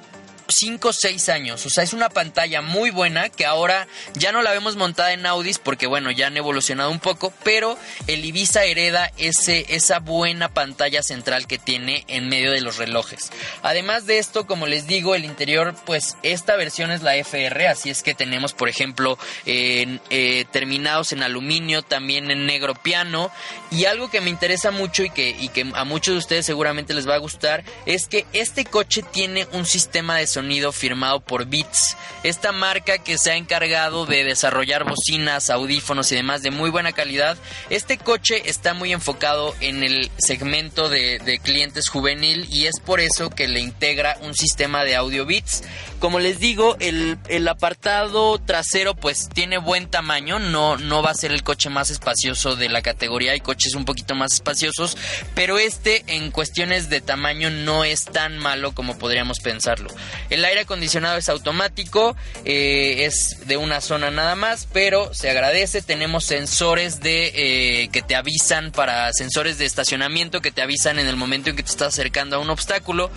5 0.48 0.88
o 0.88 0.92
6 0.92 1.28
años. 1.28 1.66
O 1.66 1.70
sea, 1.70 1.85
es 1.85 1.92
una 1.92 2.09
pantalla 2.09 2.62
muy 2.62 2.90
buena 2.90 3.28
que 3.28 3.46
ahora 3.46 3.87
ya 4.14 4.32
no 4.32 4.42
la 4.42 4.52
vemos 4.52 4.76
montada 4.76 5.12
en 5.12 5.26
Audis 5.26 5.59
porque, 5.59 5.87
bueno, 5.87 6.11
ya 6.11 6.28
han 6.28 6.37
evolucionado 6.37 6.90
un 6.90 7.00
poco, 7.00 7.32
pero 7.42 7.78
el 8.06 8.24
Ibiza 8.24 8.64
hereda 8.64 9.12
ese, 9.18 9.66
esa 9.68 9.98
buena 9.98 10.48
pantalla 10.48 11.02
central 11.02 11.46
que 11.46 11.59
tiene 11.59 12.04
en 12.09 12.28
medio 12.28 12.52
de 12.52 12.61
los 12.61 12.76
relojes. 12.76 13.30
Además 13.62 14.06
de 14.06 14.18
esto, 14.18 14.46
como 14.46 14.66
les 14.66 14.87
digo, 14.87 15.14
el 15.14 15.24
interior, 15.24 15.74
pues 15.85 16.16
esta 16.22 16.56
versión 16.56 16.90
es 16.90 17.02
la 17.02 17.16
FR, 17.16 17.68
así 17.68 17.90
es 17.90 18.02
que 18.02 18.14
tenemos, 18.14 18.52
por 18.52 18.68
ejemplo, 18.68 19.18
eh, 19.44 20.44
terminados 20.52 21.12
en 21.12 21.22
aluminio, 21.22 21.82
también 21.82 22.30
en 22.30 22.46
negro 22.46 22.74
piano. 22.74 23.30
Y 23.70 23.87
algo 23.87 24.11
que 24.11 24.20
me 24.20 24.30
interesa 24.30 24.70
mucho 24.70 25.02
y 25.02 25.11
que, 25.11 25.30
y 25.30 25.48
que 25.48 25.66
a 25.74 25.85
muchos 25.85 26.14
de 26.14 26.18
ustedes 26.18 26.46
seguramente 26.46 26.94
les 26.94 27.09
va 27.09 27.14
a 27.14 27.18
gustar 27.18 27.64
es 27.85 28.06
que 28.06 28.26
este 28.32 28.64
coche 28.64 29.02
tiene 29.02 29.46
un 29.52 29.66
sistema 29.66 30.16
de 30.16 30.26
sonido 30.37 30.70
firmado 30.70 31.20
por 31.20 31.46
Beats, 31.46 31.96
esta 32.22 32.53
marca 32.53 32.99
que 32.99 33.16
se 33.16 33.31
ha 33.31 33.37
encargado 33.37 34.05
de 34.05 34.22
desarrollar 34.22 34.85
bocinas, 34.85 35.49
audífonos 35.49 36.12
y 36.12 36.16
demás 36.16 36.42
de 36.42 36.51
muy 36.51 36.68
buena 36.68 36.92
calidad. 36.92 37.38
Este 37.70 37.96
coche 37.96 38.42
está 38.44 38.75
muy 38.75 38.92
enfocado 38.92 39.55
en 39.61 39.83
el 39.83 40.11
segmento 40.18 40.90
de, 40.90 41.40
clientes 41.42 41.88
juvenil 41.88 42.46
y 42.51 42.66
es 42.66 42.81
por 42.81 43.01
eso 43.01 43.31
que 43.31 43.49
le 43.49 43.61
integra 43.61 44.18
un 44.20 44.35
sistema 44.35 44.85
de 44.85 44.94
audio 44.94 45.25
Beats. 45.25 45.62
Como 45.98 46.20
les 46.20 46.38
digo, 46.38 46.76
el, 46.80 47.48
apartado 47.48 48.38
trasero 48.38 48.94
pues 48.94 49.28
tiene 49.32 49.59
buen 49.59 49.88
tamaño, 49.88 50.38
no, 50.38 50.76
no 50.76 51.02
va 51.02 51.11
a 51.11 51.14
ser 51.14 51.32
el 51.32 51.42
coche 51.42 51.70
más 51.70 51.90
espacioso 51.90 52.56
de 52.56 52.68
la 52.68 52.82
categoría, 52.82 53.32
hay 53.32 53.40
coches 53.40 53.74
un 53.74 53.85
poquito 53.85 54.14
más 54.14 54.35
espaciosos, 54.35 54.96
pero 55.35 55.59
este 55.59 56.04
en 56.09 56.30
cuestiones 56.30 56.90
de 56.90 57.00
tamaño 57.00 57.50
no 57.50 57.85
es 57.85 58.04
tan 58.04 58.38
malo 58.38 58.72
como 58.72 58.98
podríamos 58.98 59.40
pensarlo. 59.40 59.88
El 60.28 60.44
aire 60.44 60.61
acondicionado 60.61 61.16
es 61.16 61.28
automático, 61.28 62.16
eh, 62.44 63.04
es 63.04 63.46
de 63.46 63.56
una 63.56 63.80
zona 63.80 64.11
nada 64.11 64.35
más, 64.35 64.68
pero 64.72 65.14
se 65.14 65.30
agradece. 65.30 65.82
Tenemos 65.82 66.24
sensores 66.24 67.00
de 67.00 67.32
eh, 67.35 67.88
que 67.88 68.02
te 68.02 68.16
avisan 68.16 68.72
para 68.72 69.12
sensores 69.12 69.59
de 69.59 69.64
estacionamiento 69.64 70.40
que 70.40 70.50
te 70.50 70.62
avisan 70.62 70.98
en 70.98 71.06
el 71.06 71.16
momento 71.16 71.50
en 71.50 71.56
que 71.56 71.62
te 71.62 71.70
estás 71.70 71.88
acercando 71.88 72.37
a 72.37 72.38
un 72.38 72.50
obstáculo. 72.50 73.11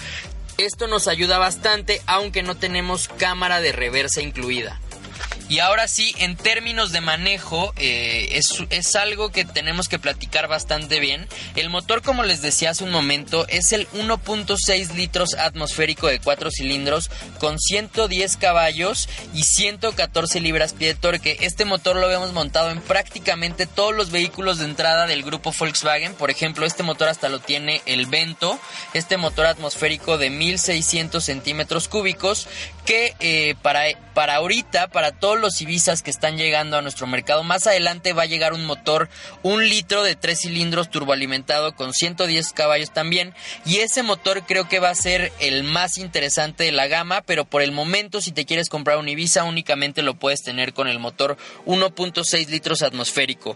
Esto 0.60 0.88
nos 0.88 1.08
ayuda 1.08 1.38
bastante, 1.38 2.02
aunque 2.06 2.44
no 2.44 2.54
tenemos 2.58 3.08
cámara 3.08 3.62
de 3.62 3.72
reversa 3.72 4.22
incluida. 4.22 4.78
Y 5.50 5.60
ahora 5.60 5.88
sí, 5.88 6.14
en 6.20 6.38
términos 6.38 6.92
de 6.92 7.02
manejo, 7.02 7.74
eh, 7.76 8.30
es, 8.34 8.46
es, 8.70 8.96
algo 8.96 9.32
que 9.32 9.46
tenemos 9.46 9.90
que 9.90 9.98
platicar 9.98 10.48
bastante 10.48 11.00
bien. 11.00 11.28
El 11.56 11.72
motor, 11.72 12.04
como 12.04 12.24
les 12.24 12.44
decía 12.44 12.70
hace 12.70 12.84
un 12.84 12.92
momento, 12.92 13.48
es 13.48 13.72
el 13.74 13.88
1.6 13.90 14.94
litros 14.94 15.34
atmosférico 15.34 16.06
de 16.06 16.20
4 16.20 16.52
cilindros 16.52 17.10
con 17.40 17.58
110 17.58 18.38
caballos 18.38 19.10
y 19.34 19.42
114 19.42 20.40
libras-pie 20.40 20.90
de 20.90 21.00
torque. 21.00 21.38
Este 21.42 21.66
motor 21.66 21.96
lo 21.96 22.12
hemos 22.12 22.32
montado 22.32 22.70
en 22.70 22.82
prácticamente 22.82 23.66
todos 23.66 23.96
los 23.96 24.12
vehículos 24.12 24.60
de 24.60 24.66
entrada 24.66 25.08
del 25.08 25.24
grupo 25.24 25.52
Volkswagen. 25.58 26.14
Por 26.14 26.30
ejemplo, 26.30 26.68
este 26.68 26.84
motor 26.84 27.10
hasta 27.10 27.28
lo 27.28 27.40
tiene 27.40 27.82
el 27.88 28.06
Vento, 28.06 28.60
este 28.94 29.18
motor 29.18 29.48
atmosférico 29.48 30.20
de 30.20 30.30
1600 30.30 31.24
centímetros 31.24 31.88
cúbicos 31.88 32.48
que 32.90 33.14
eh, 33.20 33.54
para, 33.62 33.84
para 34.16 34.38
ahorita, 34.38 34.88
para 34.88 35.12
todos 35.12 35.40
los 35.40 35.62
Ibizas 35.62 36.02
que 36.02 36.10
están 36.10 36.38
llegando 36.38 36.76
a 36.76 36.82
nuestro 36.82 37.06
mercado, 37.06 37.44
más 37.44 37.68
adelante 37.68 38.14
va 38.14 38.24
a 38.24 38.26
llegar 38.26 38.52
un 38.52 38.66
motor, 38.66 39.10
un 39.44 39.70
litro 39.70 40.02
de 40.02 40.16
tres 40.16 40.40
cilindros 40.40 40.90
turboalimentado 40.90 41.76
con 41.76 41.94
110 41.94 42.52
caballos 42.54 42.92
también. 42.92 43.36
Y 43.64 43.78
ese 43.78 44.02
motor 44.02 44.42
creo 44.48 44.68
que 44.68 44.80
va 44.80 44.90
a 44.90 44.96
ser 44.96 45.32
el 45.40 45.64
más 45.64 46.00
interesante 46.00 46.64
de 46.64 46.72
la 46.72 46.88
gama, 46.88 47.22
pero 47.22 47.46
por 47.46 47.62
el 47.62 47.72
momento 47.72 48.22
si 48.22 48.32
te 48.32 48.48
quieres 48.48 48.70
comprar 48.70 48.98
un 48.98 49.08
Ibiza 49.08 49.44
únicamente 49.44 50.02
lo 50.02 50.16
puedes 50.16 50.42
tener 50.42 50.74
con 50.74 50.88
el 50.88 50.98
motor 50.98 51.38
1.6 51.68 52.48
litros 52.48 52.82
atmosférico. 52.82 53.56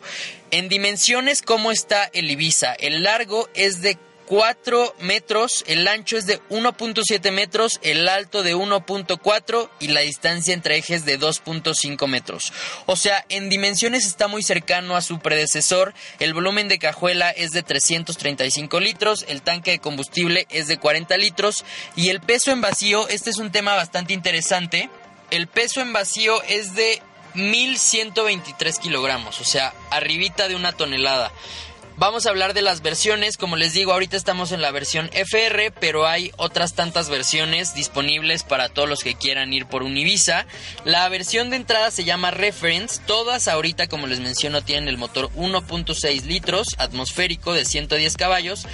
En 0.52 0.70
dimensiones, 0.70 1.42
¿cómo 1.42 1.72
está 1.72 2.04
el 2.14 2.30
Ibiza? 2.30 2.74
El 2.74 3.02
largo 3.02 3.50
es 3.56 3.82
de 3.82 3.98
4 4.34 4.96
metros, 4.98 5.64
el 5.68 5.88
ancho 5.88 6.18
es 6.18 6.26
de 6.26 6.42
1.7 6.50 7.32
metros, 7.32 7.80
el 7.84 8.10
alto 8.10 8.42
de 8.42 8.56
1.4 8.56 9.70
y 9.80 9.90
la 9.90 10.00
distancia 10.00 10.56
entre 10.56 10.76
ejes 10.76 11.06
de 11.06 11.20
2.5 11.20 12.08
metros. 12.08 12.52
O 12.88 12.96
sea, 12.96 13.24
en 13.30 13.50
dimensiones 13.50 14.08
está 14.08 14.28
muy 14.28 14.42
cercano 14.42 14.96
a 14.96 15.02
su 15.02 15.20
predecesor, 15.20 15.94
el 16.18 16.34
volumen 16.34 16.68
de 16.68 16.80
cajuela 16.80 17.30
es 17.30 17.52
de 17.52 17.62
335 17.62 18.80
litros, 18.80 19.24
el 19.28 19.44
tanque 19.44 19.70
de 19.70 19.80
combustible 19.80 20.48
es 20.50 20.66
de 20.66 20.80
40 20.80 21.16
litros 21.18 21.64
y 21.96 22.10
el 22.10 22.20
peso 22.20 22.50
en 22.50 22.62
vacío, 22.62 23.08
este 23.10 23.30
es 23.30 23.38
un 23.38 23.52
tema 23.52 23.76
bastante 23.76 24.14
interesante, 24.14 24.90
el 25.30 25.46
peso 25.46 25.80
en 25.80 25.94
vacío 25.94 26.42
es 26.48 26.74
de 26.74 27.04
1123 27.36 28.80
kilogramos, 28.80 29.40
o 29.40 29.44
sea, 29.44 29.76
arribita 29.92 30.48
de 30.48 30.56
una 30.56 30.72
tonelada. 30.72 31.32
Vamos 31.96 32.26
a 32.26 32.32
hablar 32.32 32.56
de 32.56 32.64
las 32.64 32.82
versiones, 32.82 33.38
como 33.38 33.56
les 33.56 33.74
digo, 33.74 33.94
ahorita 33.94 34.18
estamos 34.18 34.52
en 34.52 34.64
la 34.64 34.72
versión 34.72 35.12
FR, 35.14 35.72
pero 35.80 36.08
hay 36.08 36.32
otras 36.38 36.74
tantas 36.74 37.08
versiones 37.08 37.76
disponibles 37.76 38.42
para 38.42 38.70
todos 38.70 38.90
los 38.90 39.04
que 39.04 39.14
quieran 39.14 39.54
ir 39.54 39.68
por 39.68 39.84
un 39.84 39.96
Ibiza. 39.96 40.48
La 40.86 41.08
versión 41.10 41.52
de 41.52 41.58
entrada 41.58 41.92
se 41.92 42.04
llama 42.04 42.32
Reference, 42.32 43.00
todas 43.06 43.48
ahorita 43.48 43.88
como 43.88 44.08
les 44.08 44.22
menciono 44.22 44.64
tienen 44.64 44.90
el 44.90 44.98
motor 44.98 45.30
1.6 45.36 46.24
litros 46.24 46.70
atmosférico 46.80 47.54
de 47.54 47.64
110 47.64 48.18
caballos. 48.18 48.66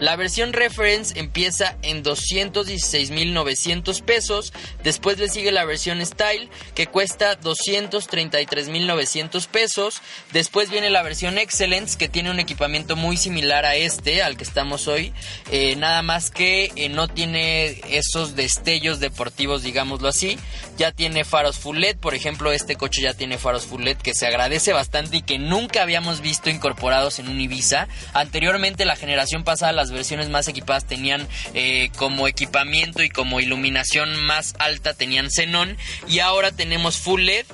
La 0.00 0.16
versión 0.16 0.52
Reference 0.52 1.18
empieza 1.18 1.76
en 1.82 2.02
216.900 2.02 4.02
pesos. 4.02 4.52
Después 4.82 5.18
le 5.18 5.28
sigue 5.28 5.52
la 5.52 5.64
versión 5.64 6.04
Style 6.04 6.48
que 6.74 6.86
cuesta 6.86 7.38
233.900 7.40 9.46
pesos. 9.46 10.02
Después 10.32 10.70
viene 10.70 10.90
la 10.90 11.02
versión 11.02 11.38
Excellence 11.38 11.96
que 11.96 12.08
tiene 12.08 12.30
un 12.30 12.40
equipamiento 12.40 12.96
muy 12.96 13.16
similar 13.16 13.64
a 13.64 13.76
este, 13.76 14.22
al 14.22 14.36
que 14.36 14.44
estamos 14.44 14.88
hoy. 14.88 15.12
Eh, 15.50 15.76
nada 15.76 16.02
más 16.02 16.30
que 16.30 16.72
eh, 16.74 16.88
no 16.88 17.08
tiene 17.08 17.80
esos 17.90 18.34
destellos 18.34 18.98
deportivos, 18.98 19.62
digámoslo 19.62 20.08
así. 20.08 20.38
Ya 20.78 20.92
tiene 20.92 21.24
faros 21.24 21.58
full 21.58 21.78
LED. 21.78 21.98
Por 21.98 22.14
ejemplo, 22.14 22.52
este 22.52 22.76
coche 22.76 23.02
ya 23.02 23.14
tiene 23.14 23.38
faros 23.38 23.66
full 23.66 23.82
LED 23.82 23.98
que 23.98 24.14
se 24.14 24.26
agradece 24.26 24.72
bastante 24.72 25.18
y 25.18 25.22
que 25.22 25.38
nunca 25.38 25.82
habíamos 25.82 26.20
visto 26.20 26.50
incorporados 26.50 27.18
en 27.18 27.28
un 27.28 27.40
Ibiza. 27.40 27.88
Anteriormente, 28.14 28.84
la 28.84 28.96
generación 28.96 29.44
pasada, 29.44 29.72
las 29.82 29.90
versiones 29.90 30.28
más 30.28 30.46
equipadas 30.46 30.86
tenían 30.86 31.26
eh, 31.54 31.90
como 31.96 32.28
equipamiento 32.28 33.02
y 33.02 33.08
como 33.08 33.40
iluminación 33.40 34.16
más 34.24 34.54
alta 34.60 34.94
tenían 34.94 35.28
xenón 35.28 35.76
y 36.06 36.20
ahora 36.20 36.52
tenemos 36.52 36.98
full 36.98 37.22
LED. 37.22 37.46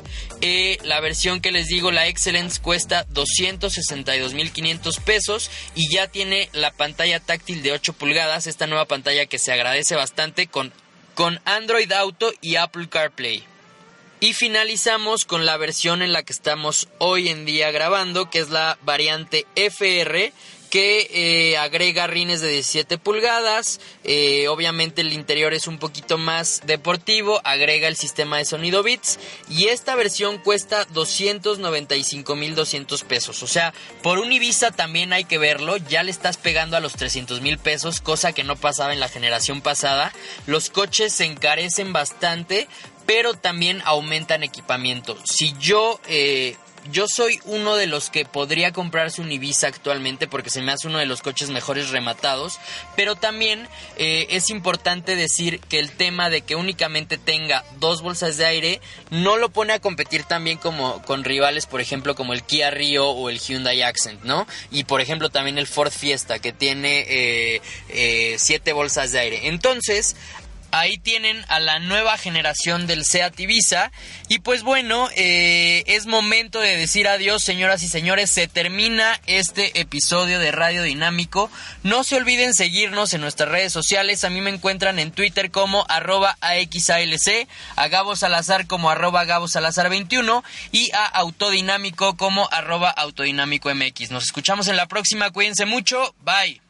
Eh, 0.42 0.76
la 0.84 1.00
versión 1.00 1.40
que 1.40 1.52
les 1.52 1.68
digo, 1.68 1.90
la 1.90 2.06
Excellence, 2.06 2.60
cuesta 2.60 3.06
262.500 3.08 5.00
pesos 5.00 5.50
y 5.74 5.90
ya 5.90 6.08
tiene 6.08 6.50
la 6.52 6.70
pantalla 6.70 7.18
táctil 7.18 7.62
de 7.62 7.72
8 7.72 7.94
pulgadas, 7.94 8.46
esta 8.46 8.66
nueva 8.66 8.84
pantalla 8.84 9.24
que 9.24 9.38
se 9.38 9.50
agradece 9.50 9.94
bastante 9.94 10.48
con, 10.48 10.70
con 11.14 11.40
Android 11.46 11.90
Auto 11.92 12.30
y 12.42 12.56
Apple 12.56 12.90
CarPlay. 12.90 13.42
Y 14.20 14.34
finalizamos 14.34 15.24
con 15.24 15.46
la 15.46 15.56
versión 15.56 16.02
en 16.02 16.12
la 16.12 16.24
que 16.24 16.34
estamos 16.34 16.88
hoy 16.98 17.28
en 17.28 17.46
día 17.46 17.70
grabando, 17.70 18.28
que 18.28 18.40
es 18.40 18.50
la 18.50 18.76
variante 18.82 19.46
FR, 19.54 20.32
que 20.70 21.08
eh, 21.12 21.56
agrega 21.56 22.06
rines 22.06 22.40
de 22.40 22.48
17 22.48 22.98
pulgadas, 22.98 23.80
eh, 24.04 24.48
obviamente 24.48 25.00
el 25.00 25.12
interior 25.12 25.54
es 25.54 25.66
un 25.66 25.78
poquito 25.78 26.18
más 26.18 26.62
deportivo, 26.66 27.40
agrega 27.44 27.88
el 27.88 27.96
sistema 27.96 28.38
de 28.38 28.44
sonido 28.44 28.82
Beats 28.82 29.18
y 29.48 29.66
esta 29.66 29.94
versión 29.94 30.38
cuesta 30.38 30.86
295.200 30.88 33.04
pesos, 33.04 33.42
o 33.42 33.46
sea, 33.46 33.72
por 34.02 34.18
un 34.18 34.32
Ibiza 34.32 34.70
también 34.70 35.12
hay 35.12 35.24
que 35.24 35.38
verlo, 35.38 35.76
ya 35.76 36.02
le 36.02 36.10
estás 36.10 36.36
pegando 36.36 36.76
a 36.76 36.80
los 36.80 36.94
300 36.94 37.40
mil 37.40 37.58
pesos, 37.58 38.00
cosa 38.00 38.32
que 38.32 38.44
no 38.44 38.56
pasaba 38.56 38.92
en 38.92 39.00
la 39.00 39.08
generación 39.08 39.62
pasada, 39.62 40.12
los 40.46 40.70
coches 40.70 41.12
se 41.12 41.24
encarecen 41.24 41.92
bastante, 41.92 42.68
pero 43.06 43.34
también 43.34 43.80
aumentan 43.86 44.42
equipamiento. 44.42 45.16
Si 45.24 45.54
yo 45.58 45.98
eh, 46.08 46.56
yo 46.90 47.06
soy 47.08 47.40
uno 47.44 47.76
de 47.76 47.86
los 47.86 48.10
que 48.10 48.24
podría 48.24 48.72
comprarse 48.72 49.20
un 49.20 49.30
Ibiza 49.30 49.68
actualmente 49.68 50.28
porque 50.28 50.50
se 50.50 50.62
me 50.62 50.72
hace 50.72 50.88
uno 50.88 50.98
de 50.98 51.06
los 51.06 51.22
coches 51.22 51.50
mejores 51.50 51.90
rematados, 51.90 52.58
pero 52.96 53.16
también 53.16 53.68
eh, 53.96 54.26
es 54.30 54.50
importante 54.50 55.16
decir 55.16 55.60
que 55.60 55.78
el 55.78 55.90
tema 55.90 56.30
de 56.30 56.42
que 56.42 56.56
únicamente 56.56 57.18
tenga 57.18 57.64
dos 57.78 58.02
bolsas 58.02 58.36
de 58.36 58.46
aire 58.46 58.80
no 59.10 59.36
lo 59.36 59.50
pone 59.50 59.72
a 59.72 59.80
competir 59.80 60.24
también 60.24 60.58
como 60.58 61.02
con 61.02 61.24
rivales, 61.24 61.66
por 61.66 61.80
ejemplo, 61.80 62.14
como 62.14 62.32
el 62.32 62.42
Kia 62.42 62.70
Rio 62.70 63.08
o 63.08 63.30
el 63.30 63.40
Hyundai 63.40 63.82
Accent, 63.82 64.22
¿no? 64.24 64.46
Y 64.70 64.84
por 64.84 65.00
ejemplo 65.00 65.30
también 65.30 65.58
el 65.58 65.66
Ford 65.66 65.92
Fiesta 65.92 66.38
que 66.38 66.52
tiene 66.52 67.04
eh, 67.08 67.62
eh, 67.88 68.36
siete 68.38 68.72
bolsas 68.72 69.12
de 69.12 69.18
aire. 69.18 69.48
Entonces, 69.48 70.16
ahí 70.70 70.98
tienen 70.98 71.44
a 71.48 71.60
la 71.60 71.78
nueva 71.78 72.18
generación 72.18 72.86
del 72.86 73.04
Seat 73.04 73.38
Ibiza. 73.38 73.90
Y 74.28 74.40
pues 74.40 74.62
bueno, 74.62 75.08
eh, 75.16 75.84
es 75.86 76.06
momento 76.06 76.60
de 76.60 76.76
decir 76.76 77.08
adiós, 77.08 77.42
señoras 77.42 77.82
y 77.82 77.88
señores. 77.88 78.30
Se 78.30 78.48
termina 78.48 79.20
este 79.26 79.80
episodio 79.80 80.38
de 80.38 80.52
Radio 80.52 80.82
Dinámico. 80.82 81.50
No 81.82 82.04
se 82.04 82.16
olviden 82.16 82.54
seguirnos 82.54 83.14
en 83.14 83.20
nuestras 83.20 83.48
redes 83.48 83.72
sociales. 83.72 84.24
A 84.24 84.30
mí 84.30 84.40
me 84.40 84.50
encuentran 84.50 84.98
en 84.98 85.12
Twitter 85.12 85.50
como 85.50 85.86
arroba 85.88 86.36
AXALC, 86.40 87.48
a 87.76 87.88
Gabo 87.88 88.16
Salazar 88.16 88.66
como 88.66 88.90
arroba 88.90 89.24
Gabo 89.24 89.48
Salazar 89.48 89.88
21 89.90 90.44
y 90.72 90.90
a 90.92 91.06
Autodinámico 91.06 92.16
como 92.16 92.48
arroba 92.52 92.90
Autodinámico 92.90 93.74
MX. 93.74 94.10
Nos 94.10 94.24
escuchamos 94.24 94.68
en 94.68 94.76
la 94.76 94.86
próxima. 94.86 95.30
Cuídense 95.30 95.66
mucho. 95.66 96.14
Bye. 96.24 96.67